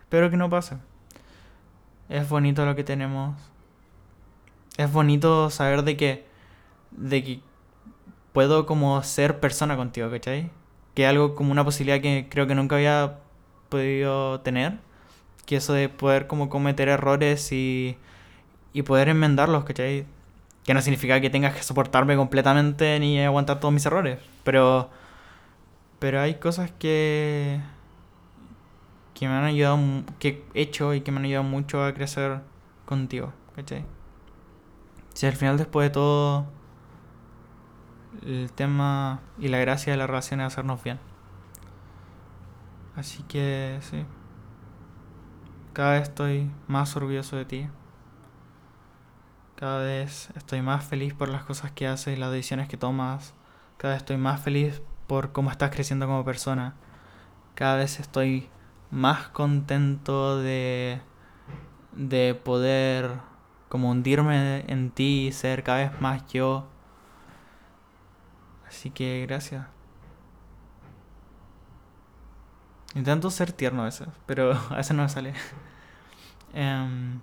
Espero 0.00 0.28
que 0.28 0.36
no 0.36 0.50
pase. 0.50 0.76
Es 2.10 2.28
bonito 2.28 2.66
lo 2.66 2.76
que 2.76 2.84
tenemos. 2.84 3.36
Es 4.76 4.92
bonito 4.92 5.48
saber 5.48 5.82
de 5.82 5.96
que, 5.96 6.27
de 6.90 7.24
que 7.24 7.40
puedo 8.32 8.66
como 8.66 9.02
ser 9.02 9.40
persona 9.40 9.76
contigo, 9.76 10.10
¿cachai? 10.10 10.50
Que 10.94 11.06
algo 11.06 11.34
como 11.34 11.52
una 11.52 11.64
posibilidad 11.64 12.00
que 12.00 12.28
creo 12.30 12.46
que 12.46 12.54
nunca 12.54 12.76
había 12.76 13.18
podido 13.68 14.40
tener 14.40 14.78
que 15.46 15.56
eso 15.56 15.72
de 15.72 15.88
poder 15.88 16.26
como 16.26 16.50
cometer 16.50 16.88
errores 16.88 17.52
y, 17.52 17.96
y 18.72 18.82
poder 18.82 19.08
enmendarlos, 19.08 19.64
¿cachai? 19.64 20.06
Que 20.64 20.74
no 20.74 20.82
significa 20.82 21.20
que 21.20 21.30
tengas 21.30 21.54
que 21.56 21.62
soportarme 21.62 22.16
completamente 22.16 22.98
ni 23.00 23.20
aguantar 23.20 23.58
todos 23.60 23.72
mis 23.72 23.86
errores, 23.86 24.18
pero 24.44 24.90
pero 25.98 26.20
hay 26.20 26.34
cosas 26.34 26.70
que 26.78 27.60
que 29.14 29.26
me 29.26 29.34
han 29.34 29.44
ayudado 29.44 29.78
que 30.20 30.44
he 30.54 30.62
hecho 30.62 30.94
y 30.94 31.00
que 31.00 31.10
me 31.10 31.18
han 31.18 31.24
ayudado 31.24 31.44
mucho 31.44 31.82
a 31.82 31.92
crecer 31.92 32.40
contigo, 32.84 33.32
¿cachai? 33.56 33.84
Si 35.14 35.26
al 35.26 35.34
final 35.34 35.58
después 35.58 35.88
de 35.88 35.90
todo 35.90 36.46
el 38.24 38.50
tema 38.52 39.20
y 39.38 39.48
la 39.48 39.58
gracia 39.58 39.92
de 39.92 39.96
la 39.96 40.06
relación 40.06 40.40
es 40.40 40.46
hacernos 40.46 40.82
bien. 40.82 40.98
Así 42.96 43.22
que 43.24 43.78
sí. 43.82 44.04
Cada 45.72 45.92
vez 45.92 46.02
estoy 46.08 46.50
más 46.66 46.96
orgulloso 46.96 47.36
de 47.36 47.44
ti. 47.44 47.68
Cada 49.54 49.82
vez 49.82 50.30
estoy 50.36 50.62
más 50.62 50.84
feliz 50.84 51.14
por 51.14 51.28
las 51.28 51.44
cosas 51.44 51.70
que 51.72 51.86
haces 51.86 52.16
y 52.16 52.20
las 52.20 52.32
decisiones 52.32 52.68
que 52.68 52.76
tomas. 52.76 53.34
Cada 53.76 53.94
vez 53.94 54.02
estoy 54.02 54.16
más 54.16 54.40
feliz 54.40 54.82
por 55.06 55.32
cómo 55.32 55.50
estás 55.50 55.70
creciendo 55.70 56.06
como 56.06 56.24
persona. 56.24 56.74
Cada 57.54 57.76
vez 57.76 58.00
estoy 58.00 58.48
más 58.90 59.28
contento 59.28 60.40
de, 60.40 61.00
de 61.92 62.34
poder 62.34 63.20
como 63.68 63.90
hundirme 63.90 64.64
en 64.68 64.90
ti 64.90 65.28
y 65.28 65.32
ser 65.32 65.62
cada 65.62 65.78
vez 65.78 66.00
más 66.00 66.26
yo. 66.28 66.66
Así 68.68 68.90
que 68.90 69.24
gracias. 69.26 69.66
Intento 72.94 73.30
ser 73.30 73.52
tierno 73.52 73.82
a 73.82 73.86
veces, 73.86 74.08
pero 74.26 74.52
a 74.70 74.76
veces 74.76 74.96
no 74.96 75.02
me 75.02 75.08
sale. 75.08 75.34
Em, 76.54 77.20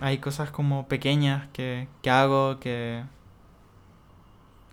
hay 0.00 0.18
cosas 0.18 0.50
como 0.50 0.88
pequeñas 0.88 1.48
que, 1.52 1.88
que 2.02 2.10
hago 2.10 2.60
que, 2.60 3.04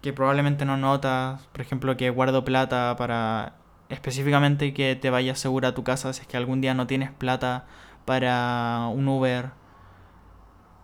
que 0.02 0.14
probablemente 0.14 0.66
no 0.66 0.78
notas. 0.78 1.42
Por 1.48 1.62
ejemplo, 1.62 1.98
que 1.98 2.10
guardo 2.10 2.44
plata 2.44 2.96
para 2.98 3.56
específicamente 3.90 4.74
que 4.74 4.96
te 4.96 5.10
vayas 5.10 5.40
segura 5.40 5.70
a 5.70 5.74
tu 5.76 5.84
casa 5.84 6.12
si 6.14 6.22
es 6.22 6.28
que 6.28 6.38
algún 6.38 6.60
día 6.60 6.74
no 6.74 6.88
tienes 6.88 7.12
plata 7.12 7.66
para 8.06 8.88
un 8.94 9.08
Uber. 9.08 9.52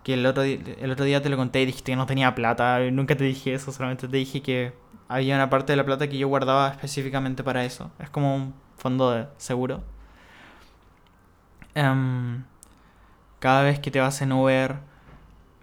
Que 0.02 0.14
el 0.14 0.26
otro, 0.26 0.42
el 0.42 0.90
otro 0.90 1.04
día 1.04 1.22
te 1.22 1.28
lo 1.28 1.36
conté 1.36 1.62
y 1.62 1.66
dijiste 1.66 1.92
que 1.92 1.96
no 1.96 2.06
tenía 2.06 2.34
plata. 2.34 2.78
Nunca 2.90 3.16
te 3.16 3.24
dije 3.24 3.54
eso, 3.54 3.72
solamente 3.72 4.08
te 4.08 4.16
dije 4.16 4.42
que 4.42 4.72
había 5.08 5.34
una 5.36 5.50
parte 5.50 5.72
de 5.72 5.76
la 5.76 5.84
plata 5.84 6.08
que 6.08 6.18
yo 6.18 6.28
guardaba 6.28 6.68
específicamente 6.70 7.44
para 7.44 7.64
eso. 7.64 7.90
Es 7.98 8.10
como 8.10 8.34
un 8.34 8.54
fondo 8.76 9.10
de 9.12 9.26
seguro. 9.36 9.82
Em, 11.74 12.44
cada 13.38 13.62
vez 13.62 13.78
que 13.80 13.90
te 13.90 14.00
vas 14.00 14.20
en 14.22 14.32
Uber, 14.32 14.78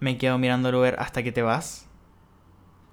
me 0.00 0.18
quedo 0.18 0.38
mirando 0.38 0.68
el 0.68 0.74
Uber 0.76 0.96
hasta 0.98 1.22
que 1.22 1.32
te 1.32 1.42
vas. 1.42 1.88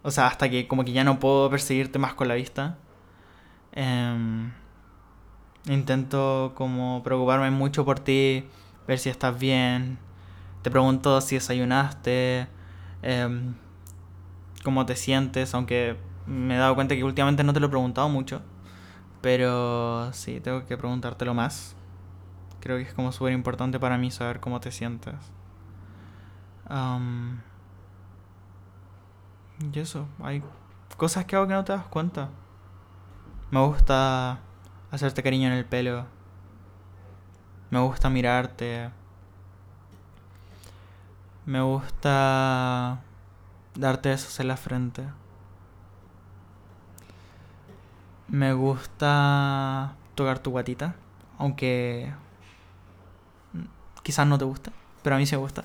O 0.04 0.12
sea, 0.12 0.28
hasta 0.28 0.50
que 0.50 0.68
como 0.68 0.86
que 0.86 0.94
ya 0.94 1.04
no 1.04 1.20
puedo 1.20 1.50
perseguirte 1.50 2.00
más 2.00 2.14
con 2.14 2.28
la 2.28 2.36
vista. 2.36 2.78
Em, 3.74 4.52
intento 5.68 6.54
como 6.56 7.04
preocuparme 7.04 7.52
mucho 7.52 7.86
por 7.86 8.00
ti, 8.00 8.46
ver 8.88 9.00
si 9.00 9.10
estás 9.10 9.38
bien. 9.40 10.00
Te 10.68 10.72
pregunto 10.72 11.22
si 11.22 11.36
desayunaste, 11.36 12.46
em, 13.02 13.56
cómo 14.66 14.86
te 14.86 14.98
sientes, 14.98 15.54
aunque 15.54 15.96
me 16.26 16.56
he 16.56 16.58
dado 16.58 16.76
cuenta 16.76 16.94
que 16.94 17.06
últimamente 17.06 17.42
no 17.46 17.54
te 17.54 17.62
lo 17.62 17.68
he 17.68 17.70
preguntado 17.70 18.10
mucho. 18.10 18.42
Pero 19.22 20.12
sí, 20.12 20.42
tengo 20.42 20.66
que 20.66 20.76
preguntártelo 20.78 21.34
más. 21.34 21.74
Creo 22.60 22.76
que 22.76 22.84
es 22.84 22.94
como 22.94 23.14
súper 23.14 23.32
importante 23.32 23.80
para 23.80 23.98
mí 23.98 24.12
saber 24.12 24.42
cómo 24.42 24.60
te 24.60 24.74
sientes. 24.74 25.16
y 29.74 29.80
eso, 29.80 30.06
hay 30.22 30.44
cosas 30.98 31.24
que 31.24 31.38
hago 31.38 31.48
que 31.48 31.54
no 31.54 31.64
te 31.64 31.72
das 31.72 31.86
cuenta. 31.86 32.30
Me 33.52 33.66
gusta 33.66 34.42
hacerte 34.92 35.24
cariño 35.24 35.48
en 35.48 35.54
el 35.54 35.64
pelo. 35.64 36.06
Me 37.70 37.80
gusta 37.80 38.10
mirarte. 38.10 38.97
Me 41.48 41.62
gusta 41.62 43.00
darte 43.74 44.10
besos 44.10 44.38
en 44.42 44.50
la 44.50 44.58
frente. 44.58 45.08
Me 48.28 48.52
gusta 48.52 49.96
tocar 50.14 50.40
tu 50.40 50.52
guatita, 50.52 50.96
aunque 51.38 52.14
quizás 54.04 54.28
no 54.28 54.38
te 54.38 54.44
gusta, 54.44 54.74
pero 55.04 55.16
a 55.16 55.20
mí 55.20 55.26
se 55.26 55.38
gusta. 55.38 55.64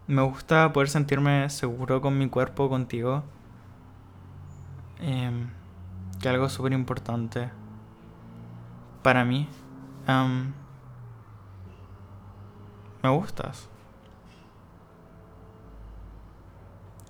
me 0.07 0.23
gusta 0.23 0.73
poder 0.73 0.89
sentirme 0.89 1.51
seguro 1.51 2.01
con 2.01 2.17
mi 2.17 2.29
cuerpo, 2.29 2.69
contigo. 2.69 3.25
Eh, 5.01 5.49
que 6.21 6.29
algo 6.29 6.49
súper 6.49 6.75
importante 6.75 7.51
para 9.03 9.25
mí. 9.25 9.49
Me 13.03 13.11
gustas. 13.11 13.69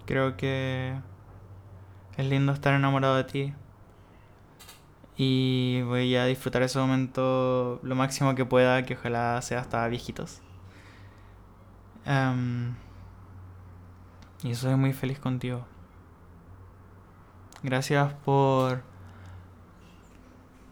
Creo 0.06 0.36
que 0.36 0.98
es 2.16 2.26
lindo 2.26 2.52
estar 2.52 2.74
enamorado 2.74 3.16
de 3.16 3.24
ti. 3.24 3.54
Y 5.16 5.82
voy 5.82 6.16
a 6.16 6.24
disfrutar 6.24 6.62
ese 6.62 6.78
momento 6.78 7.78
lo 7.82 7.94
máximo 7.94 8.34
que 8.34 8.44
pueda, 8.44 8.84
que 8.84 8.94
ojalá 8.94 9.40
sea 9.42 9.60
hasta 9.60 9.86
viejitos. 9.88 10.40
y 14.42 14.54
soy 14.54 14.76
muy 14.76 14.92
feliz 14.92 15.18
contigo. 15.18 15.64
Gracias 17.62 18.14
por 18.24 18.82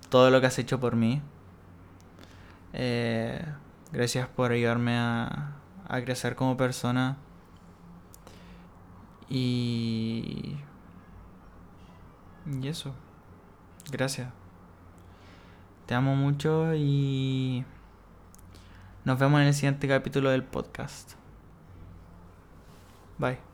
todo 0.08 0.30
lo 0.30 0.40
que 0.40 0.46
has 0.46 0.58
hecho 0.58 0.80
por 0.80 0.96
mí. 0.96 1.20
Eh, 2.72 3.44
gracias 3.92 4.28
por 4.28 4.52
ayudarme 4.52 4.96
a, 4.98 5.56
a 5.88 6.02
crecer 6.02 6.36
como 6.36 6.56
persona. 6.56 7.16
Y... 9.28 10.56
Y 12.60 12.68
eso. 12.68 12.94
Gracias. 13.90 14.28
Te 15.86 15.94
amo 15.94 16.16
mucho 16.16 16.74
y... 16.74 17.64
Nos 19.04 19.18
vemos 19.18 19.40
en 19.40 19.46
el 19.46 19.54
siguiente 19.54 19.88
capítulo 19.88 20.30
del 20.30 20.44
podcast. 20.44 21.12
Bye. 23.18 23.47